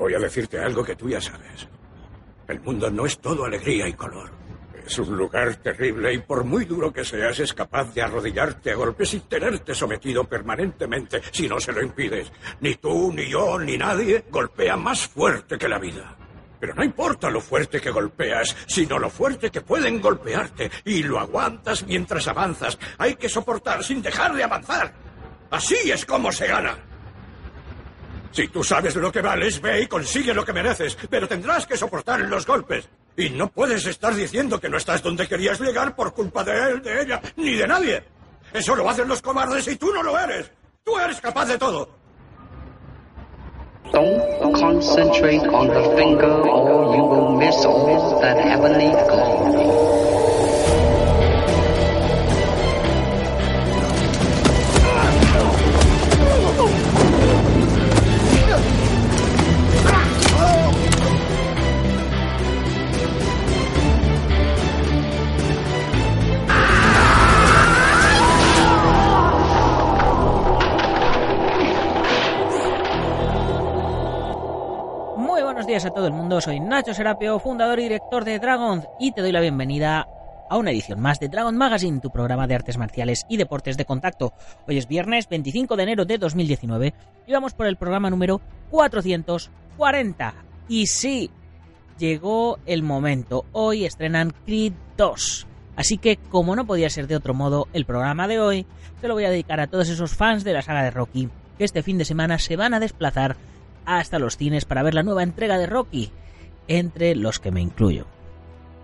Voy 0.00 0.14
a 0.14 0.18
decirte 0.18 0.58
algo 0.58 0.82
que 0.82 0.96
tú 0.96 1.10
ya 1.10 1.20
sabes. 1.20 1.68
El 2.48 2.58
mundo 2.60 2.90
no 2.90 3.04
es 3.04 3.18
todo 3.18 3.44
alegría 3.44 3.86
y 3.86 3.92
color. 3.92 4.30
Es 4.86 4.98
un 4.98 5.14
lugar 5.14 5.56
terrible 5.56 6.14
y 6.14 6.18
por 6.20 6.42
muy 6.42 6.64
duro 6.64 6.90
que 6.90 7.04
seas 7.04 7.38
es 7.38 7.52
capaz 7.52 7.92
de 7.92 8.00
arrodillarte 8.00 8.70
a 8.70 8.76
golpes 8.76 9.12
y 9.12 9.20
tenerte 9.20 9.74
sometido 9.74 10.24
permanentemente 10.24 11.20
si 11.30 11.46
no 11.46 11.60
se 11.60 11.72
lo 11.72 11.82
impides. 11.82 12.32
Ni 12.60 12.76
tú, 12.76 13.12
ni 13.12 13.28
yo, 13.28 13.58
ni 13.58 13.76
nadie 13.76 14.24
golpea 14.30 14.74
más 14.74 15.06
fuerte 15.06 15.58
que 15.58 15.68
la 15.68 15.78
vida. 15.78 16.16
Pero 16.58 16.74
no 16.74 16.82
importa 16.82 17.28
lo 17.28 17.42
fuerte 17.42 17.78
que 17.78 17.90
golpeas, 17.90 18.56
sino 18.66 18.98
lo 18.98 19.10
fuerte 19.10 19.50
que 19.50 19.60
pueden 19.60 20.00
golpearte. 20.00 20.70
Y 20.86 21.02
lo 21.02 21.20
aguantas 21.20 21.86
mientras 21.86 22.26
avanzas. 22.26 22.78
Hay 22.96 23.16
que 23.16 23.28
soportar 23.28 23.84
sin 23.84 24.00
dejar 24.00 24.34
de 24.34 24.44
avanzar. 24.44 24.94
Así 25.50 25.90
es 25.90 26.06
como 26.06 26.32
se 26.32 26.46
gana. 26.46 26.89
Si 28.32 28.48
tú 28.48 28.62
sabes 28.62 28.94
lo 28.96 29.10
que 29.10 29.20
vales, 29.20 29.60
ve 29.60 29.82
y 29.82 29.86
consigue 29.86 30.32
lo 30.32 30.44
que 30.44 30.52
mereces, 30.52 30.96
pero 31.08 31.26
tendrás 31.26 31.66
que 31.66 31.76
soportar 31.76 32.20
los 32.20 32.46
golpes. 32.46 32.88
Y 33.16 33.30
no 33.30 33.48
puedes 33.48 33.84
estar 33.86 34.14
diciendo 34.14 34.60
que 34.60 34.68
no 34.68 34.76
estás 34.76 35.02
donde 35.02 35.26
querías 35.26 35.60
llegar 35.60 35.96
por 35.96 36.14
culpa 36.14 36.44
de 36.44 36.70
él, 36.70 36.82
de 36.82 37.02
ella, 37.02 37.20
ni 37.36 37.54
de 37.56 37.66
nadie. 37.66 38.04
Eso 38.52 38.76
lo 38.76 38.88
hacen 38.88 39.08
los 39.08 39.20
cobardes 39.20 39.66
y 39.68 39.76
tú 39.76 39.92
no 39.92 40.02
lo 40.02 40.18
eres. 40.18 40.50
Tú 40.84 40.98
eres 40.98 41.20
capaz 41.20 41.46
de 41.46 41.58
todo. 41.58 41.88
Don't 43.92 44.54
concentrate 44.54 45.44
on 45.48 45.66
the 45.66 45.96
finger 45.96 46.30
or 46.30 46.94
you 46.94 47.02
will 47.02 47.36
miss 47.36 47.64
all 47.64 48.20
that 48.20 48.38
heavenly 48.38 48.90
glow. 48.90 49.99
Días 75.70 75.86
a 75.86 75.90
todo 75.90 76.08
el 76.08 76.12
mundo, 76.12 76.40
soy 76.40 76.58
Nacho 76.58 76.92
Serapio, 76.92 77.38
fundador 77.38 77.78
y 77.78 77.84
director 77.84 78.24
de 78.24 78.40
Dragon, 78.40 78.84
y 78.98 79.12
te 79.12 79.20
doy 79.20 79.30
la 79.30 79.38
bienvenida 79.38 80.04
a 80.48 80.56
una 80.56 80.72
edición 80.72 80.98
más 80.98 81.20
de 81.20 81.28
Dragon 81.28 81.56
Magazine, 81.56 82.00
tu 82.00 82.10
programa 82.10 82.48
de 82.48 82.56
artes 82.56 82.76
marciales 82.76 83.24
y 83.28 83.36
deportes 83.36 83.76
de 83.76 83.84
contacto. 83.84 84.32
Hoy 84.66 84.78
es 84.78 84.88
viernes 84.88 85.28
25 85.28 85.76
de 85.76 85.82
enero 85.84 86.04
de 86.04 86.18
2019 86.18 86.92
y 87.24 87.32
vamos 87.32 87.54
por 87.54 87.68
el 87.68 87.76
programa 87.76 88.10
número 88.10 88.40
440. 88.70 90.34
Y 90.68 90.88
sí, 90.88 91.30
llegó 92.00 92.58
el 92.66 92.82
momento, 92.82 93.44
hoy 93.52 93.84
estrenan 93.84 94.34
Creed 94.44 94.72
2. 94.96 95.46
Así 95.76 95.98
que, 95.98 96.16
como 96.16 96.56
no 96.56 96.66
podía 96.66 96.90
ser 96.90 97.06
de 97.06 97.14
otro 97.14 97.32
modo, 97.32 97.68
el 97.72 97.86
programa 97.86 98.26
de 98.26 98.40
hoy 98.40 98.66
se 99.00 99.06
lo 99.06 99.14
voy 99.14 99.24
a 99.24 99.30
dedicar 99.30 99.60
a 99.60 99.68
todos 99.68 99.88
esos 99.88 100.16
fans 100.16 100.42
de 100.42 100.52
la 100.52 100.62
saga 100.62 100.82
de 100.82 100.90
Rocky 100.90 101.28
que 101.58 101.64
este 101.64 101.84
fin 101.84 101.96
de 101.96 102.06
semana 102.06 102.38
se 102.38 102.56
van 102.56 102.74
a 102.74 102.80
desplazar 102.80 103.36
hasta 103.84 104.18
los 104.18 104.36
cines 104.36 104.64
para 104.64 104.82
ver 104.82 104.94
la 104.94 105.02
nueva 105.02 105.22
entrega 105.22 105.58
de 105.58 105.66
Rocky, 105.66 106.10
entre 106.68 107.14
los 107.14 107.38
que 107.38 107.50
me 107.50 107.60
incluyo. 107.60 108.06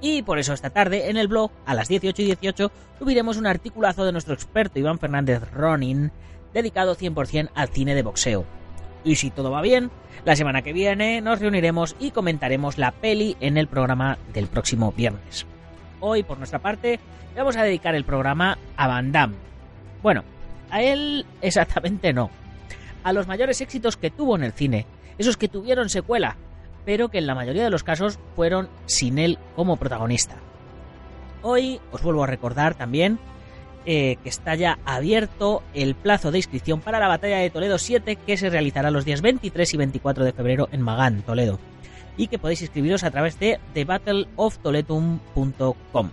Y 0.01 0.23
por 0.23 0.39
eso 0.39 0.53
esta 0.53 0.71
tarde 0.71 1.11
en 1.11 1.17
el 1.17 1.29
blog, 1.29 1.51
a 1.65 1.75
las 1.75 1.89
18 1.89 2.23
y 2.23 2.25
18, 2.27 2.71
subiremos 2.99 3.37
un 3.37 3.47
articulazo 3.47 4.05
de 4.05 4.13
nuestro 4.13 4.35
experto 4.35 4.79
Iván 4.79 4.99
Fernández 4.99 5.43
Ronin, 5.53 6.13
dedicado 6.53 6.97
100% 6.97 7.51
al 7.55 7.69
cine 7.69 7.95
de 7.95 8.03
boxeo. 8.03 8.45
Y 9.05 9.17
si 9.17 9.31
todo 9.31 9.51
va 9.51 9.63
bien, 9.63 9.91
la 10.25 10.37
semana 10.37 10.63
que 10.63 10.73
viene 10.73 11.21
nos 11.21 11.41
reuniremos 11.41 11.97
y 11.99 12.11
comentaremos 12.11 12.77
la 12.77 12.91
peli 12.91 13.37
en 13.41 13.57
el 13.57 13.69
programa 13.69 14.19
del 14.33 14.49
próximo 14.49 14.93
viernes. 14.93 15.47
Hoy, 16.01 16.23
por 16.23 16.39
nuestra 16.39 16.59
parte, 16.59 16.99
vamos 17.37 17.57
a 17.57 17.63
dedicar 17.63 17.95
el 17.95 18.05
programa 18.05 18.59
a 18.77 18.87
Van 18.89 19.13
Damme. 19.13 19.37
Bueno, 20.03 20.25
a 20.71 20.83
él 20.83 21.25
exactamente 21.41 22.13
no. 22.13 22.31
A 23.07 23.13
los 23.13 23.29
mayores 23.29 23.61
éxitos 23.61 23.97
que 23.97 24.11
tuvo 24.11 24.35
en 24.35 24.43
el 24.43 24.51
cine, 24.51 24.85
esos 25.17 25.37
que 25.37 25.47
tuvieron 25.47 25.89
secuela, 25.89 26.37
pero 26.85 27.09
que 27.09 27.19
en 27.19 27.29
la 27.29 27.37
mayoría 27.37 27.63
de 27.63 27.71
los 27.71 27.85
casos 27.85 28.19
fueron 28.35 28.69
sin 28.87 29.21
él 29.21 29.39
como 29.55 29.77
protagonista. 29.77 30.39
Hoy 31.41 31.81
os 31.93 32.03
vuelvo 32.03 32.25
a 32.25 32.27
recordar 32.27 32.75
también 32.75 33.21
eh, 33.85 34.17
que 34.25 34.29
está 34.29 34.57
ya 34.57 34.81
abierto 34.85 35.63
el 35.73 35.95
plazo 35.95 36.33
de 36.33 36.39
inscripción 36.39 36.81
para 36.81 36.99
la 36.99 37.07
batalla 37.07 37.39
de 37.39 37.49
Toledo 37.49 37.79
7 37.79 38.17
que 38.17 38.37
se 38.37 38.51
realizará 38.51 38.91
los 38.91 39.05
días 39.05 39.23
23 39.23 39.73
y 39.73 39.77
24 39.77 40.25
de 40.25 40.33
febrero 40.33 40.69
en 40.73 40.83
Magán, 40.83 41.23
Toledo, 41.23 41.61
y 42.17 42.27
que 42.27 42.41
podéis 42.41 42.63
inscribiros 42.63 43.05
a 43.05 43.13
través 43.13 43.39
de 43.39 43.61
thebattleoftoletum.com. 43.73 46.11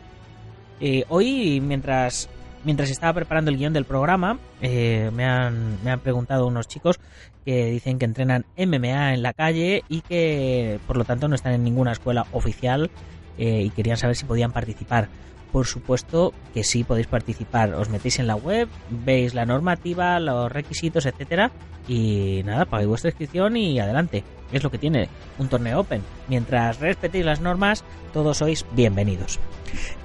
Eh, 0.80 1.06
hoy, 1.10 1.60
mientras 1.60 2.30
mientras 2.64 2.90
estaba 2.90 3.14
preparando 3.14 3.52
el 3.52 3.58
guion 3.58 3.74
del 3.74 3.86
programa, 3.86 4.40
eh, 4.62 5.12
me, 5.14 5.26
han, 5.26 5.84
me 5.84 5.92
han 5.92 6.00
preguntado 6.00 6.48
unos 6.48 6.68
chicos 6.68 7.00
que 7.46 7.66
dicen 7.66 8.00
que 8.00 8.06
entrenan 8.06 8.46
MMA 8.58 9.14
en 9.14 9.22
la 9.22 9.34
calle 9.34 9.84
y 9.90 10.02
que 10.02 10.80
por 10.88 10.98
lo 10.98 11.04
tanto 11.04 11.28
no 11.28 11.36
están 11.36 11.54
en 11.54 11.64
ninguna 11.64 11.92
escuela 11.92 12.26
oficial 12.32 12.90
eh, 13.38 13.64
y 13.64 13.70
querían 13.72 13.98
saber 13.98 14.16
si 14.16 14.26
podían 14.26 14.52
participar. 14.52 15.10
Por 15.52 15.68
supuesto 15.68 16.34
que 16.54 16.64
sí 16.64 16.84
podéis 16.84 17.08
participar. 17.08 17.76
Os 17.76 17.90
metéis 17.90 18.18
en 18.18 18.26
la 18.26 18.36
web, 18.36 18.68
veis 18.90 19.36
la 19.36 19.46
normativa, 19.46 20.20
los 20.20 20.52
requisitos, 20.52 21.06
etcétera, 21.06 21.52
y 21.88 22.42
nada, 22.44 22.66
pagáis 22.66 22.88
vuestra 22.88 23.10
inscripción 23.10 23.56
y 23.58 23.80
adelante. 23.80 24.24
Es 24.54 24.64
lo 24.64 24.72
que 24.72 24.78
tiene 24.78 25.10
un 25.40 25.50
torneo 25.50 25.80
open. 25.80 26.04
Mientras 26.30 26.80
respetéis 26.80 27.26
las 27.26 27.42
normas, 27.42 27.84
todos 28.14 28.38
sois 28.38 28.66
bienvenidos. 28.74 29.40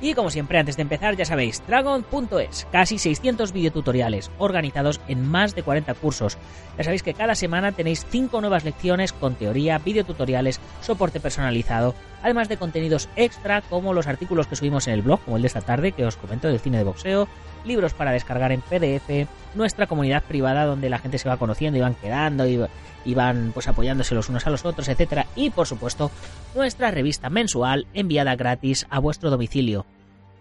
Y 0.01 0.15
como 0.15 0.31
siempre, 0.31 0.59
antes 0.59 0.77
de 0.77 0.83
empezar, 0.83 1.17
ya 1.17 1.27
sabéis, 1.27 1.63
dragon.es, 1.67 2.67
casi 2.73 2.99
600 2.99 3.53
videotutoriales 3.53 4.31
organizados 4.39 5.01
en 5.07 5.29
más 5.29 5.55
de 5.55 5.63
40 5.63 5.93
cursos. 5.95 6.39
Ya 6.79 6.85
sabéis 6.85 7.03
que 7.03 7.13
cada 7.13 7.35
semana 7.35 7.73
tenéis 7.73 8.07
5 8.09 8.41
nuevas 8.41 8.65
lecciones 8.65 9.13
con 9.13 9.35
teoría, 9.35 9.79
videotutoriales, 9.79 10.61
soporte 10.81 11.21
personalizado, 11.21 11.95
además 12.23 12.49
de 12.49 12.57
contenidos 12.57 13.11
extra 13.17 13.61
como 13.61 13.93
los 13.93 14.07
artículos 14.07 14.47
que 14.47 14.57
subimos 14.57 14.87
en 14.87 14.95
el 14.95 15.03
blog, 15.03 15.21
como 15.25 15.37
el 15.37 15.43
de 15.43 15.49
esta 15.49 15.61
tarde 15.61 15.93
que 15.93 16.07
os 16.07 16.17
comento 16.17 16.49
del 16.49 16.61
cine 16.61 16.79
de 16.79 16.85
boxeo, 16.85 17.29
libros 17.69 17.95
para 17.95 18.11
descargar 18.11 18.51
en 18.51 18.63
PDF, 18.63 19.29
nuestra 19.55 19.87
comunidad 19.87 20.25
privada 20.25 20.65
donde 20.65 20.91
la 20.91 20.99
gente 20.99 21.19
se 21.19 21.29
va 21.29 21.37
conociendo 21.37 21.79
y 21.79 21.83
van 21.83 21.95
quedando 21.95 22.47
y, 22.49 23.15
van 23.15 23.53
pues 23.55 23.69
apoyándose 23.69 24.15
los 24.15 24.29
unos 24.29 24.47
a 24.47 24.51
los 24.51 24.65
otros, 24.65 24.89
etcétera, 24.89 25.27
y 25.37 25.51
por 25.51 25.67
supuesto 25.67 26.11
nuestra 26.55 26.91
revista 26.91 27.31
mensual 27.31 27.87
enviada 27.95 28.35
gratis 28.35 28.87
a 28.91 28.99
vuestro 28.99 29.31
domicilio. 29.31 29.87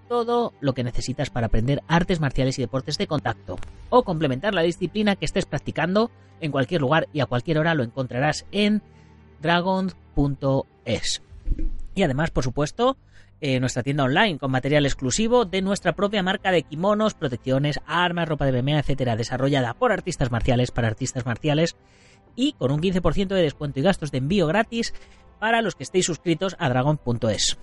Todo 0.09 0.53
lo 0.61 0.73
que 0.73 0.83
necesitas 0.83 1.29
para 1.29 1.47
aprender 1.47 1.83
artes 1.87 2.19
marciales 2.19 2.57
y 2.57 2.61
deportes 2.61 2.97
de 2.97 3.07
contacto 3.07 3.57
o 3.89 4.03
complementar 4.03 4.53
la 4.53 4.63
disciplina 4.63 5.15
que 5.15 5.25
estés 5.25 5.45
practicando 5.45 6.09
en 6.41 6.51
cualquier 6.51 6.81
lugar 6.81 7.07
y 7.13 7.19
a 7.19 7.25
cualquier 7.25 7.59
hora 7.59 7.73
lo 7.73 7.83
encontrarás 7.83 8.45
en 8.51 8.81
dragon.es. 9.41 11.21
Y 11.95 12.03
además, 12.03 12.31
por 12.31 12.43
supuesto, 12.43 12.97
nuestra 13.41 13.83
tienda 13.83 14.03
online 14.03 14.39
con 14.39 14.51
material 14.51 14.85
exclusivo 14.85 15.45
de 15.45 15.61
nuestra 15.61 15.93
propia 15.93 16.23
marca 16.23 16.51
de 16.51 16.63
kimonos, 16.63 17.13
protecciones, 17.13 17.79
armas, 17.85 18.27
ropa 18.27 18.45
de 18.45 18.61
BMA, 18.61 18.79
etcétera, 18.79 19.15
desarrollada 19.15 19.73
por 19.73 19.91
artistas 19.91 20.31
marciales 20.31 20.71
para 20.71 20.87
artistas 20.87 21.25
marciales 21.25 21.77
y 22.35 22.53
con 22.53 22.71
un 22.71 22.79
15% 22.79 23.27
de 23.27 23.41
descuento 23.41 23.79
y 23.79 23.83
gastos 23.83 24.11
de 24.11 24.19
envío 24.19 24.47
gratis 24.47 24.93
para 25.39 25.61
los 25.61 25.75
que 25.75 25.83
estéis 25.83 26.05
suscritos 26.05 26.55
a 26.59 26.69
dragon.es. 26.69 27.57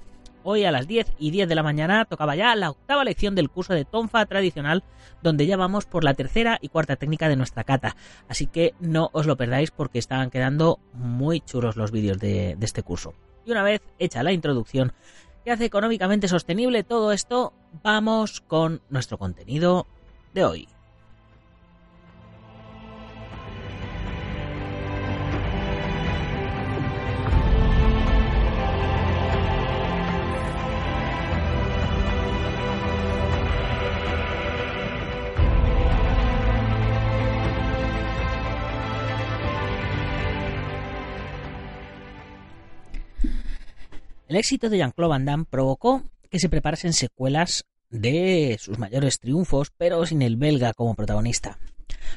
Hoy 0.47 0.67
a 0.67 0.71
las 0.71 0.87
10 0.87 1.15
y 1.19 1.31
10 1.31 1.49
de 1.49 1.55
la 1.55 1.63
mañana 1.63 2.05
tocaba 2.05 2.37
ya 2.37 2.55
la 2.55 2.69
octava 2.69 3.03
lección 3.03 3.35
del 3.35 3.49
curso 3.49 3.73
de 3.73 3.87
Tonfa 3.87 4.27
tradicional, 4.27 4.85
donde 5.23 5.47
ya 5.47 5.57
vamos 5.57 5.87
por 5.87 6.05
la 6.05 6.13
tercera 6.13 6.59
y 6.61 6.69
cuarta 6.69 6.97
técnica 6.97 7.31
de 7.31 7.37
nuestra 7.37 7.65
kata. 7.65 7.97
Así 8.29 8.47
que 8.47 8.75
no 8.79 9.09
os 9.15 9.27
lo 9.27 9.39
perdáis 9.39 9.71
porque 9.71 9.99
estaban 9.99 10.29
quedando 10.29 10.81
muy 10.93 11.41
chulos 11.41 11.77
los 11.77 11.93
vídeos 11.93 12.19
de, 12.19 12.57
de 12.59 12.67
este 12.67 12.83
curso. 12.83 13.15
Y 13.47 13.53
una 13.53 13.63
vez 13.63 13.81
hecha 13.99 14.23
la 14.23 14.33
introducción, 14.33 14.93
que 15.45 15.53
hace 15.53 15.67
económicamente 15.67 16.27
sostenible 16.29 16.83
todo 16.85 17.13
esto, 17.13 17.53
vamos 17.83 18.41
con 18.41 18.81
nuestro 18.89 19.19
contenido 19.19 19.87
de 20.33 20.45
hoy. 20.45 20.69
El 44.35 44.41
éxito 44.41 44.69
de 44.69 44.79
Jean-Claude 44.79 45.11
Van 45.11 45.25
Damme 45.25 45.45
provocó 45.49 46.03
que 46.29 46.41
se 46.41 46.49
preparasen 46.49 46.93
secuelas 46.93 47.67
de 47.89 48.57
sus 48.59 48.81
mayores 48.81 49.21
triunfos, 49.21 49.71
pero 49.79 50.05
sin 50.07 50.23
el 50.23 50.37
belga 50.37 50.75
como 50.75 50.97
protagonista. 50.97 51.61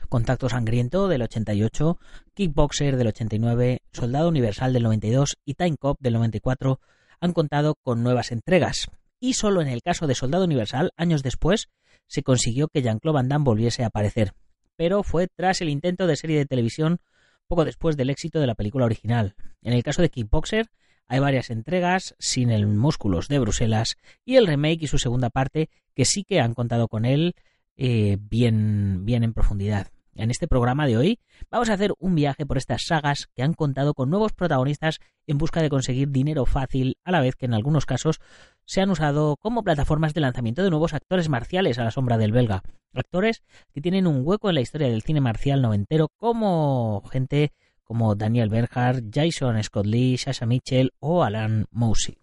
Contacto 0.09 0.49
Sangriento 0.49 1.09
del 1.09 1.21
88, 1.21 1.99
Kickboxer 2.33 2.97
del 2.97 3.09
89, 3.09 3.83
Soldado 3.91 4.29
Universal 4.29 4.73
del 4.73 4.81
92 4.81 5.37
y 5.45 5.53
Time 5.53 5.77
Cop 5.77 5.99
del 5.99 6.13
94 6.13 6.79
han 7.19 7.33
contado 7.33 7.75
con 7.83 8.01
nuevas 8.01 8.31
entregas. 8.31 8.87
Y 9.19 9.33
solo 9.33 9.61
en 9.61 9.67
el 9.67 9.83
caso 9.83 10.07
de 10.07 10.15
Soldado 10.15 10.45
Universal, 10.45 10.93
años 10.97 11.21
después, 11.21 11.69
se 12.07 12.23
consiguió 12.23 12.67
que 12.67 12.81
Jean-Claude 12.81 13.13
Van 13.13 13.29
Damme 13.29 13.45
volviese 13.45 13.83
a 13.83 13.89
aparecer. 13.89 14.33
Pero 14.75 15.03
fue 15.03 15.27
tras 15.27 15.61
el 15.61 15.69
intento 15.69 16.07
de 16.07 16.15
serie 16.15 16.39
de 16.39 16.47
televisión 16.47 16.97
poco 17.45 17.63
después 17.63 17.95
del 17.95 18.09
éxito 18.09 18.39
de 18.39 18.47
la 18.47 18.55
película 18.55 18.85
original. 18.85 19.35
En 19.61 19.73
el 19.73 19.83
caso 19.83 20.01
de 20.01 20.09
Kickboxer, 20.09 20.71
hay 21.07 21.19
varias 21.19 21.49
entregas 21.49 22.15
sin 22.19 22.49
el 22.49 22.67
Músculos 22.67 23.27
de 23.27 23.39
Bruselas 23.39 23.97
y 24.25 24.35
el 24.35 24.47
remake 24.47 24.83
y 24.83 24.87
su 24.87 24.97
segunda 24.97 25.29
parte 25.29 25.69
que 25.95 26.05
sí 26.05 26.23
que 26.23 26.39
han 26.39 26.53
contado 26.53 26.87
con 26.87 27.05
él 27.05 27.35
eh, 27.75 28.17
bien, 28.19 29.05
bien 29.05 29.23
en 29.23 29.33
profundidad. 29.33 29.87
En 30.17 30.31
este 30.31 30.47
programa 30.47 30.87
de 30.87 30.97
hoy 30.97 31.19
vamos 31.51 31.69
a 31.69 31.73
hacer 31.73 31.93
un 31.99 32.15
viaje 32.15 32.45
por 32.45 32.57
estas 32.57 32.87
sagas 32.87 33.29
que 33.35 33.43
han 33.43 33.53
contado 33.53 33.93
con 33.93 34.09
nuevos 34.09 34.33
protagonistas 34.33 34.99
en 35.27 35.37
busca 35.37 35.61
de 35.61 35.69
conseguir 35.69 36.09
dinero 36.09 36.47
fácil, 36.47 36.97
a 37.03 37.11
la 37.11 37.21
vez 37.21 37.35
que 37.35 37.45
en 37.45 37.53
algunos 37.53 37.85
casos 37.85 38.19
se 38.65 38.81
han 38.81 38.89
usado 38.89 39.37
como 39.37 39.63
plataformas 39.63 40.15
de 40.15 40.21
lanzamiento 40.21 40.63
de 40.63 40.71
nuevos 40.71 40.95
actores 40.95 41.29
marciales 41.29 41.77
a 41.77 41.83
la 41.83 41.91
sombra 41.91 42.17
del 42.17 42.31
belga. 42.31 42.63
Actores 42.93 43.43
que 43.71 43.81
tienen 43.81 44.07
un 44.07 44.21
hueco 44.25 44.49
en 44.49 44.55
la 44.55 44.61
historia 44.61 44.87
del 44.87 45.03
cine 45.03 45.21
marcial 45.21 45.61
noventero 45.61 46.09
como 46.17 47.03
gente 47.11 47.53
como 47.87 48.15
Daniel 48.15 48.49
Bernhardt, 48.49 49.05
Jason 49.13 49.63
Scott 49.63 49.85
Lee, 49.85 50.17
Sasha 50.17 50.45
Mitchell 50.45 50.91
o 50.99 51.23
Alan 51.23 51.65
Mousy. 51.71 52.17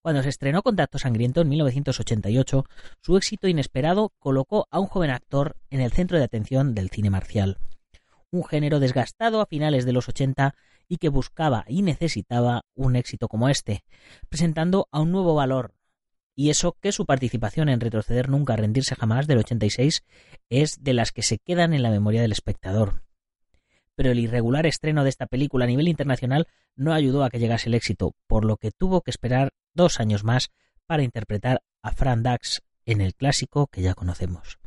Cuando 0.00 0.22
se 0.22 0.28
estrenó 0.28 0.62
Contacto 0.62 0.98
Sangriento 0.98 1.40
en 1.40 1.48
1988, 1.48 2.66
su 3.00 3.16
éxito 3.16 3.48
inesperado 3.48 4.12
colocó 4.18 4.68
a 4.70 4.78
un 4.78 4.86
joven 4.86 5.10
actor 5.10 5.56
en 5.70 5.80
el 5.80 5.92
centro 5.92 6.18
de 6.18 6.24
atención 6.24 6.74
del 6.74 6.90
cine 6.90 7.10
marcial. 7.10 7.58
Un 8.30 8.44
género 8.44 8.80
desgastado 8.80 9.40
a 9.40 9.46
finales 9.46 9.86
de 9.86 9.92
los 9.92 10.08
80 10.08 10.54
y 10.88 10.98
que 10.98 11.08
buscaba 11.08 11.64
y 11.68 11.82
necesitaba 11.82 12.66
un 12.74 12.96
éxito 12.96 13.28
como 13.28 13.48
este, 13.48 13.82
presentando 14.28 14.88
a 14.92 15.00
un 15.00 15.10
nuevo 15.10 15.34
valor. 15.34 15.74
Y 16.36 16.50
eso 16.50 16.76
que 16.80 16.92
su 16.92 17.06
participación 17.06 17.68
en 17.70 17.80
Retroceder 17.80 18.28
Nunca 18.28 18.56
Rendirse 18.56 18.96
Jamás 18.96 19.26
del 19.26 19.38
86 19.38 20.04
es 20.50 20.82
de 20.82 20.92
las 20.92 21.12
que 21.12 21.22
se 21.22 21.38
quedan 21.38 21.72
en 21.72 21.82
la 21.82 21.90
memoria 21.90 22.20
del 22.20 22.32
espectador 22.32 23.03
pero 23.94 24.10
el 24.10 24.18
irregular 24.18 24.66
estreno 24.66 25.04
de 25.04 25.10
esta 25.10 25.26
película 25.26 25.64
a 25.64 25.68
nivel 25.68 25.88
internacional 25.88 26.46
no 26.76 26.92
ayudó 26.92 27.24
a 27.24 27.30
que 27.30 27.38
llegase 27.38 27.68
el 27.68 27.74
éxito, 27.74 28.14
por 28.26 28.44
lo 28.44 28.56
que 28.56 28.70
tuvo 28.70 29.00
que 29.00 29.10
esperar 29.10 29.52
dos 29.72 30.00
años 30.00 30.24
más 30.24 30.50
para 30.86 31.02
interpretar 31.02 31.62
a 31.82 31.92
Fran 31.92 32.22
Dax 32.22 32.62
en 32.84 33.00
el 33.00 33.14
clásico 33.14 33.66
que 33.66 33.82
ya 33.82 33.94
conocemos. 33.94 34.58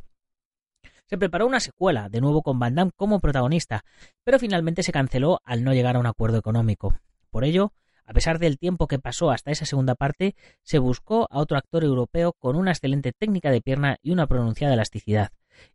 Se 1.06 1.16
preparó 1.16 1.46
una 1.46 1.60
secuela, 1.60 2.08
de 2.08 2.20
nuevo 2.20 2.42
con 2.42 2.58
Van 2.58 2.74
Damme 2.74 2.92
como 2.94 3.20
protagonista, 3.20 3.84
pero 4.24 4.38
finalmente 4.38 4.82
se 4.82 4.92
canceló 4.92 5.40
al 5.44 5.64
no 5.64 5.72
llegar 5.72 5.96
a 5.96 6.00
un 6.00 6.06
acuerdo 6.06 6.36
económico. 6.36 6.98
Por 7.30 7.44
ello, 7.44 7.72
a 8.04 8.12
pesar 8.12 8.38
del 8.38 8.58
tiempo 8.58 8.88
que 8.88 8.98
pasó 8.98 9.30
hasta 9.30 9.50
esa 9.50 9.64
segunda 9.64 9.94
parte, 9.94 10.34
se 10.62 10.78
buscó 10.78 11.26
a 11.30 11.38
otro 11.38 11.56
actor 11.56 11.84
europeo 11.84 12.34
con 12.34 12.56
una 12.56 12.72
excelente 12.72 13.12
técnica 13.12 13.50
de 13.50 13.62
pierna 13.62 13.96
y 14.02 14.10
una 14.10 14.26
pronunciada 14.26 14.74
elasticidad, 14.74 15.30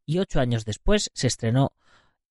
y 0.06 0.20
ocho 0.20 0.40
años 0.40 0.66
después 0.66 1.10
se 1.14 1.28
estrenó 1.28 1.74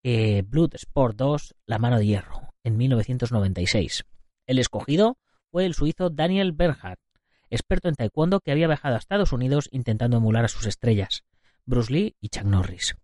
eh, 0.02 0.42
Blood 0.46 0.74
Sport 0.74 1.16
2, 1.16 1.54
La 1.66 1.78
mano 1.78 1.98
de 1.98 2.06
hierro, 2.06 2.54
en 2.64 2.76
1996. 2.76 4.04
El 4.46 4.58
escogido 4.58 5.18
fue 5.50 5.66
el 5.66 5.74
suizo 5.74 6.10
Daniel 6.10 6.52
Bernhardt, 6.52 7.00
experto 7.50 7.88
en 7.88 7.94
taekwondo 7.94 8.40
que 8.40 8.50
había 8.50 8.66
viajado 8.66 8.94
a 8.94 8.98
Estados 8.98 9.32
Unidos 9.32 9.68
intentando 9.70 10.16
emular 10.16 10.44
a 10.44 10.48
sus 10.48 10.66
estrellas, 10.66 11.24
Bruce 11.64 11.92
Lee 11.92 12.16
y 12.20 12.28
Chuck 12.30 12.44
Norris. 12.44 12.96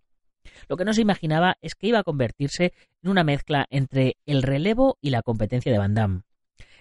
Lo 0.69 0.77
que 0.77 0.85
no 0.85 0.93
se 0.93 1.03
imaginaba 1.03 1.57
es 1.61 1.75
que 1.75 1.89
iba 1.89 1.99
a 1.99 2.05
convertirse 2.05 2.73
en 3.03 3.11
una 3.11 3.25
mezcla 3.25 3.67
entre 3.71 4.17
el 4.27 4.43
relevo 4.43 4.99
y 5.01 5.11
la 5.11 5.23
competencia 5.23 5.71
de 5.71 5.79
Van 5.79 5.95
Damme. 5.95 6.23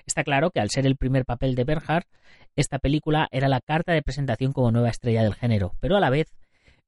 Está 0.05 0.23
claro 0.23 0.51
que 0.51 0.61
al 0.61 0.69
ser 0.69 0.85
el 0.85 0.95
primer 0.95 1.25
papel 1.25 1.53
de 1.55 1.65
Bernhardt, 1.65 2.07
esta 2.55 2.79
película 2.79 3.27
era 3.31 3.49
la 3.49 3.59
carta 3.59 3.91
de 3.91 4.01
presentación 4.01 4.53
como 4.53 4.71
nueva 4.71 4.89
estrella 4.89 5.21
del 5.21 5.35
género, 5.35 5.75
pero 5.81 5.97
a 5.97 5.99
la 5.99 6.09
vez 6.09 6.33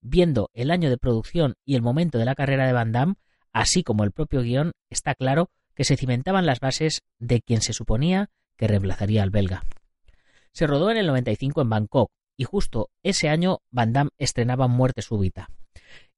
viendo 0.02 0.50
el 0.54 0.72
año 0.72 0.90
de 0.90 0.98
producción 0.98 1.56
y 1.66 1.76
el 1.76 1.82
momento 1.82 2.18
de 2.18 2.26
la 2.26 2.36
carrera 2.36 2.66
de 2.66 2.74
Van 2.74 2.92
Damme, 2.92 3.16
así 3.52 3.84
como 3.84 4.04
el 4.04 4.12
propio 4.12 4.42
guion, 4.42 4.72
está 4.90 5.16
claro 5.16 5.50
que 5.76 5.84
se 5.84 5.98
cimentaban 5.98 6.46
las 6.46 6.60
bases 6.60 7.02
de 7.20 7.42
quien 7.42 7.62
se 7.62 7.74
suponía 7.74 8.30
que 8.58 8.68
reemplazaría 8.68 9.24
al 9.24 9.30
belga. 9.30 9.64
Se 10.52 10.68
rodó 10.68 10.92
en 10.92 10.98
el 10.98 11.08
95 11.08 11.62
en 11.62 11.70
Bangkok 11.70 12.12
y 12.36 12.44
justo 12.44 12.90
ese 13.04 13.30
año 13.30 13.60
Van 13.72 13.94
Damme 13.94 14.12
estrenaba 14.18 14.68
Muerte 14.68 15.02
Súbita. 15.02 15.50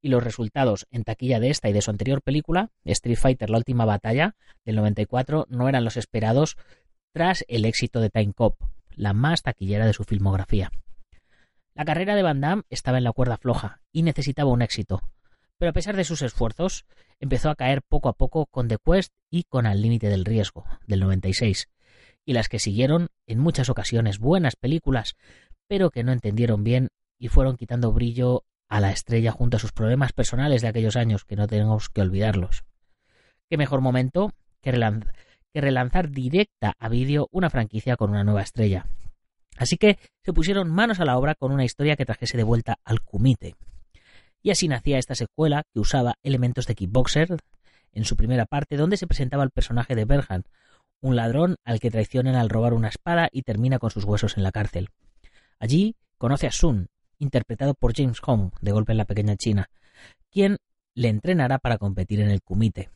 Y 0.01 0.09
los 0.09 0.23
resultados 0.23 0.87
en 0.89 1.03
taquilla 1.03 1.39
de 1.39 1.49
esta 1.49 1.69
y 1.69 1.73
de 1.73 1.81
su 1.81 1.91
anterior 1.91 2.21
película, 2.21 2.71
Street 2.85 3.17
Fighter 3.17 3.49
La 3.49 3.57
Última 3.57 3.85
Batalla, 3.85 4.35
del 4.65 4.77
94, 4.77 5.45
no 5.49 5.69
eran 5.69 5.83
los 5.83 5.97
esperados 5.97 6.57
tras 7.13 7.45
el 7.47 7.65
éxito 7.65 7.99
de 7.99 8.09
Time 8.09 8.33
Cop, 8.33 8.55
la 8.95 9.13
más 9.13 9.43
taquillera 9.43 9.85
de 9.85 9.93
su 9.93 10.03
filmografía. 10.03 10.71
La 11.73 11.85
carrera 11.85 12.15
de 12.15 12.23
Van 12.23 12.41
Damme 12.41 12.63
estaba 12.69 12.97
en 12.97 13.03
la 13.03 13.13
cuerda 13.13 13.37
floja 13.37 13.81
y 13.91 14.03
necesitaba 14.03 14.51
un 14.51 14.61
éxito, 14.61 15.01
pero 15.57 15.69
a 15.69 15.73
pesar 15.73 15.95
de 15.95 16.03
sus 16.03 16.21
esfuerzos, 16.21 16.85
empezó 17.19 17.49
a 17.49 17.55
caer 17.55 17.81
poco 17.81 18.09
a 18.09 18.13
poco 18.13 18.47
con 18.47 18.67
The 18.67 18.77
Quest 18.83 19.13
y 19.29 19.43
con 19.43 19.65
Al 19.65 19.81
límite 19.81 20.09
del 20.09 20.25
riesgo, 20.25 20.65
del 20.87 21.01
96, 21.01 21.69
y 22.25 22.33
las 22.33 22.49
que 22.49 22.59
siguieron, 22.59 23.09
en 23.27 23.39
muchas 23.39 23.69
ocasiones 23.69 24.19
buenas 24.19 24.55
películas, 24.55 25.15
pero 25.67 25.91
que 25.91 26.03
no 26.03 26.11
entendieron 26.11 26.63
bien 26.63 26.89
y 27.17 27.27
fueron 27.27 27.57
quitando 27.57 27.93
brillo 27.93 28.43
a 28.67 28.79
la 28.79 28.91
estrella 28.91 29.31
junto 29.31 29.57
a 29.57 29.59
sus 29.59 29.71
problemas 29.71 30.13
personales 30.13 30.61
de 30.61 30.67
aquellos 30.67 30.95
años, 30.95 31.25
que 31.25 31.35
no 31.35 31.47
tenemos 31.47 31.89
que 31.89 32.01
olvidarlos. 32.01 32.63
¿Qué 33.49 33.57
mejor 33.57 33.81
momento 33.81 34.31
que, 34.61 34.71
relanzar 35.53 36.09
directa 36.09 36.73
a 36.79 36.89
vídeo 36.89 37.27
una 37.31 37.49
franquicia 37.49 37.97
con 37.97 38.09
una 38.09 38.23
nueva 38.23 38.41
estrella? 38.41 38.87
Así 39.57 39.77
que 39.77 39.99
se 40.23 40.33
pusieron 40.33 40.69
manos 40.69 40.99
a 40.99 41.05
la 41.05 41.17
obra 41.17 41.35
con 41.35 41.51
una 41.51 41.65
historia 41.65 41.95
que 41.95 42.05
trajese 42.05 42.37
de 42.37 42.43
vuelta 42.43 42.79
al 42.83 43.01
Kumite. 43.01 43.55
Y 44.41 44.49
así 44.49 44.67
nacía 44.67 44.97
esta 44.97 45.15
secuela 45.15 45.63
que 45.71 45.79
usaba 45.79 46.15
elementos 46.23 46.65
de 46.65 46.75
Kickboxer 46.75 47.37
en 47.91 48.05
su 48.05 48.15
primera 48.15 48.45
parte, 48.45 48.77
donde 48.77 48.97
se 48.97 49.07
presentaba 49.07 49.43
el 49.43 49.51
personaje 49.51 49.95
de 49.95 50.05
Berhan, 50.05 50.45
un 51.01 51.15
ladrón 51.15 51.57
al 51.63 51.79
que 51.79 51.91
traicionan 51.91 52.35
al 52.35 52.49
robar 52.49 52.73
una 52.73 52.87
espada 52.87 53.29
y 53.31 53.43
termina 53.43 53.79
con 53.79 53.91
sus 53.91 54.05
huesos 54.05 54.37
en 54.37 54.43
la 54.43 54.51
cárcel. 54.51 54.89
Allí 55.59 55.95
conoce 56.17 56.47
a 56.47 56.51
Sun, 56.51 56.87
interpretado 57.19 57.73
por 57.73 57.95
James 57.95 58.19
Hong, 58.19 58.51
de 58.61 58.71
golpe 58.71 58.93
en 58.93 58.97
la 58.97 59.05
pequeña 59.05 59.35
China, 59.35 59.69
quien 60.31 60.57
le 60.95 61.09
entrenará 61.09 61.59
para 61.59 61.77
competir 61.77 62.21
en 62.21 62.29
el 62.29 62.41
Kumite. 62.41 62.89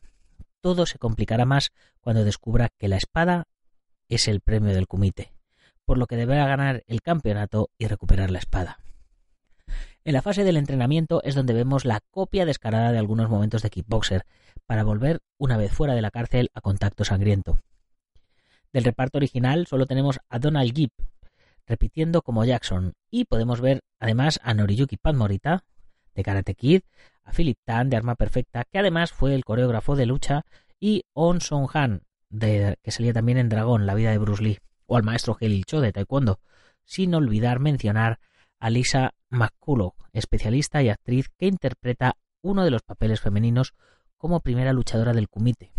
Todo 0.60 0.86
se 0.86 0.98
complicará 0.98 1.44
más 1.44 1.70
cuando 2.00 2.24
descubra 2.24 2.70
que 2.76 2.88
la 2.88 2.96
espada 2.96 3.46
es 4.08 4.26
el 4.26 4.40
premio 4.40 4.74
del 4.74 4.88
Kumite 4.88 5.35
por 5.86 5.96
lo 5.96 6.06
que 6.06 6.16
deberá 6.16 6.46
ganar 6.46 6.82
el 6.86 7.00
campeonato 7.00 7.70
y 7.78 7.86
recuperar 7.86 8.30
la 8.30 8.38
espada. 8.38 8.80
En 10.04 10.12
la 10.12 10.22
fase 10.22 10.44
del 10.44 10.56
entrenamiento 10.56 11.22
es 11.22 11.34
donde 11.34 11.54
vemos 11.54 11.84
la 11.84 12.00
copia 12.10 12.44
descarada 12.44 12.92
de 12.92 12.98
algunos 12.98 13.30
momentos 13.30 13.62
de 13.62 13.70
Kickboxer, 13.70 14.24
para 14.66 14.84
volver, 14.84 15.20
una 15.38 15.56
vez 15.56 15.72
fuera 15.72 15.94
de 15.94 16.02
la 16.02 16.10
cárcel, 16.10 16.50
a 16.54 16.60
contacto 16.60 17.04
sangriento. 17.04 17.58
Del 18.72 18.84
reparto 18.84 19.18
original 19.18 19.66
solo 19.66 19.86
tenemos 19.86 20.20
a 20.28 20.38
Donald 20.38 20.74
Gibb, 20.74 20.90
repitiendo 21.66 22.22
como 22.22 22.44
Jackson, 22.44 22.94
y 23.10 23.24
podemos 23.24 23.60
ver 23.60 23.80
además 23.98 24.40
a 24.42 24.54
Noriyuki 24.54 24.96
Padmorita, 24.96 25.64
de 26.14 26.22
Karate 26.22 26.54
Kid, 26.54 26.82
a 27.24 27.32
Philip 27.32 27.58
Tan, 27.64 27.90
de 27.90 27.96
Arma 27.96 28.16
Perfecta, 28.16 28.64
que 28.70 28.78
además 28.78 29.12
fue 29.12 29.34
el 29.34 29.44
coreógrafo 29.44 29.96
de 29.96 30.06
lucha, 30.06 30.44
y 30.78 31.04
On 31.14 31.40
Song 31.40 31.68
Han, 31.74 32.02
de, 32.28 32.76
que 32.82 32.90
salía 32.90 33.12
también 33.12 33.38
en 33.38 33.48
Dragón, 33.48 33.86
la 33.86 33.94
vida 33.94 34.10
de 34.10 34.18
Bruce 34.18 34.42
Lee 34.42 34.58
o 34.86 34.96
al 34.96 35.02
maestro 35.02 35.36
Helil 35.38 35.64
Cho 35.64 35.80
de 35.80 35.92
Taekwondo, 35.92 36.40
sin 36.84 37.14
olvidar 37.14 37.60
mencionar 37.60 38.18
a 38.58 38.70
Lisa 38.70 39.14
McCullough, 39.28 39.94
especialista 40.12 40.82
y 40.82 40.88
actriz 40.88 41.28
que 41.36 41.46
interpreta 41.46 42.16
uno 42.42 42.64
de 42.64 42.70
los 42.70 42.82
papeles 42.82 43.20
femeninos 43.20 43.74
como 44.16 44.40
primera 44.40 44.72
luchadora 44.72 45.12
del 45.12 45.28
Kumite, 45.28 45.72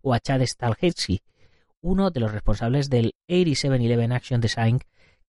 o 0.00 0.14
a 0.14 0.20
Chad 0.20 0.42
Stahelski, 0.42 1.22
uno 1.80 2.10
de 2.10 2.20
los 2.20 2.32
responsables 2.32 2.90
del 2.90 3.12
8711 3.28 4.14
Action 4.14 4.40
Design 4.40 4.80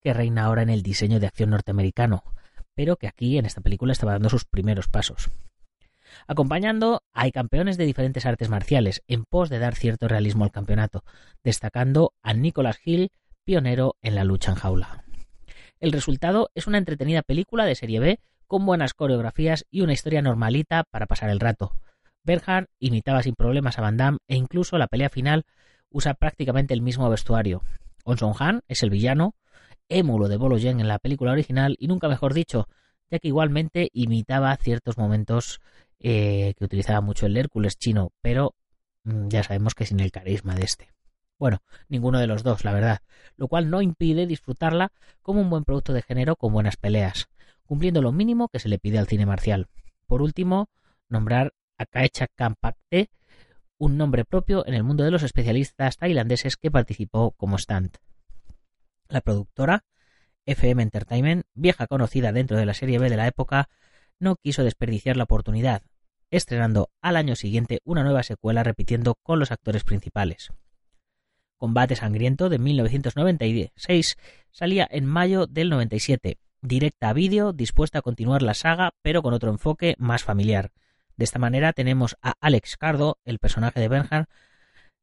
que 0.02 0.14
reina 0.14 0.46
ahora 0.46 0.64
en 0.64 0.70
el 0.70 0.82
diseño 0.82 1.20
de 1.20 1.28
acción 1.28 1.50
norteamericano, 1.50 2.24
pero 2.74 2.96
que 2.96 3.08
aquí 3.08 3.38
en 3.38 3.46
esta 3.46 3.62
película 3.62 3.92
estaba 3.92 4.14
dando 4.14 4.30
sus 4.30 4.46
primeros 4.46 4.88
pasos. 4.88 5.30
Acompañando 6.32 7.02
hay 7.12 7.32
campeones 7.32 7.76
de 7.78 7.88
diferentes 7.88 8.28
artes 8.28 8.50
marciales 8.50 9.02
en 9.08 9.26
pos 9.26 9.50
de 9.50 9.58
dar 9.58 9.74
cierto 9.74 10.08
realismo 10.08 10.44
al 10.44 10.52
campeonato, 10.52 11.04
destacando 11.44 12.14
a 12.22 12.36
Nicholas 12.36 12.78
Hill, 12.86 13.12
pionero 13.46 13.96
en 14.04 14.14
la 14.14 14.24
lucha 14.24 14.52
en 14.52 14.58
jaula. 14.58 15.06
El 15.80 15.92
resultado 15.92 16.52
es 16.54 16.68
una 16.68 16.78
entretenida 16.78 17.24
película 17.24 17.66
de 17.66 17.74
serie 17.74 18.00
B 18.00 18.20
con 18.46 18.64
buenas 18.64 18.94
coreografías 18.94 19.66
y 19.72 19.82
una 19.82 19.94
historia 19.94 20.22
normalita 20.22 20.84
para 20.92 21.08
pasar 21.08 21.32
el 21.32 21.40
rato. 21.40 21.74
Berhard 22.24 22.68
imitaba 22.78 23.24
sin 23.24 23.34
problemas 23.34 23.80
a 23.80 23.82
Van 23.82 23.98
Damme 23.98 24.20
e 24.28 24.36
incluso 24.36 24.78
la 24.78 24.86
pelea 24.86 25.10
final 25.10 25.48
usa 25.90 26.14
prácticamente 26.14 26.76
el 26.76 26.84
mismo 26.84 27.10
vestuario. 27.10 27.64
Onson 28.04 28.34
Han 28.38 28.62
es 28.68 28.84
el 28.84 28.92
villano, 28.92 29.34
émulo 29.88 30.28
de 30.28 30.38
Bolo 30.38 30.60
Yen 30.60 30.80
en 30.80 30.90
la 30.90 31.00
película 31.00 31.32
original 31.32 31.76
y 31.80 31.88
nunca 31.88 32.08
mejor 32.08 32.36
dicho, 32.36 32.68
ya 33.10 33.18
que 33.18 33.30
igualmente 33.30 33.90
imitaba 33.94 34.56
ciertos 34.58 35.00
momentos 35.00 35.60
eh, 36.00 36.54
que 36.58 36.66
utilizaba 36.66 37.02
mucho 37.02 37.26
el 37.26 37.38
Hércules 37.38 37.78
chino, 37.78 38.12
pero 38.22 38.56
mm, 39.04 39.28
ya 39.30 39.44
sabemos 39.44 39.76
que 39.76 39.86
sin 39.86 40.00
el 40.00 40.12
carisma 40.12 40.56
de 40.56 40.64
este. 40.64 40.90
Bueno, 41.38 41.62
ninguno 41.88 42.20
de 42.20 42.28
los 42.28 42.44
dos, 42.44 42.66
la 42.66 42.74
verdad, 42.74 43.00
lo 43.38 43.48
cual 43.48 43.70
no 43.70 43.82
impide 43.82 44.28
disfrutarla 44.28 44.92
como 45.22 45.42
un 45.42 45.50
buen 45.50 45.64
producto 45.64 45.94
de 45.94 46.02
género 46.02 46.36
con 46.36 46.52
buenas 46.52 46.76
peleas, 46.76 47.30
cumpliendo 47.66 48.02
lo 48.02 48.12
mínimo 48.12 48.50
que 48.50 48.60
se 48.60 48.68
le 48.68 48.80
pide 48.80 49.00
al 49.00 49.08
cine 49.08 49.26
marcial. 49.26 49.68
Por 50.06 50.22
último, 50.22 50.70
nombrar 51.08 51.54
a 51.78 51.86
Kaecha 51.86 52.28
Kampakte, 52.28 53.10
un 53.78 53.98
nombre 53.98 54.26
propio 54.26 54.68
en 54.68 54.74
el 54.74 54.84
mundo 54.84 55.06
de 55.06 55.12
los 55.12 55.24
especialistas 55.24 55.98
tailandeses 55.98 56.58
que 56.58 56.72
participó 56.72 57.32
como 57.32 57.58
stand. 57.58 57.92
La 59.08 59.22
productora, 59.22 59.86
FM 60.46 60.84
Entertainment, 60.84 61.46
vieja 61.54 61.88
conocida 61.88 62.34
dentro 62.34 62.58
de 62.58 62.66
la 62.66 62.74
serie 62.74 63.00
B 63.00 63.10
de 63.10 63.18
la 63.18 63.28
época, 63.28 63.70
no 64.20 64.36
quiso 64.36 64.64
desperdiciar 64.64 65.18
la 65.18 65.24
oportunidad, 65.24 65.82
estrenando 66.32 66.90
al 67.02 67.16
año 67.16 67.36
siguiente 67.36 67.80
una 67.84 68.04
nueva 68.04 68.24
secuela 68.24 68.64
repitiendo 68.64 69.16
con 69.24 69.40
los 69.40 69.52
actores 69.52 69.84
principales. 69.84 70.52
Combate 71.58 71.96
Sangriento 71.96 72.50
de 72.50 72.60
1996 72.60 74.18
salía 74.52 74.88
en 74.90 75.06
mayo 75.06 75.48
del 75.48 75.70
97, 75.70 76.38
directa 76.62 77.10
a 77.10 77.14
vídeo, 77.14 77.54
dispuesta 77.54 78.00
a 78.00 78.02
continuar 78.02 78.42
la 78.42 78.54
saga, 78.54 78.92
pero 79.02 79.22
con 79.22 79.34
otro 79.34 79.50
enfoque 79.52 79.96
más 79.98 80.24
familiar. 80.24 80.72
De 81.18 81.26
esta 81.26 81.40
manera 81.40 81.74
tenemos 81.74 82.16
a 82.22 82.34
Alex 82.40 82.78
Cardo, 82.78 83.18
el 83.26 83.40
personaje 83.40 83.80
de 83.80 83.90
Bernhard, 83.90 84.28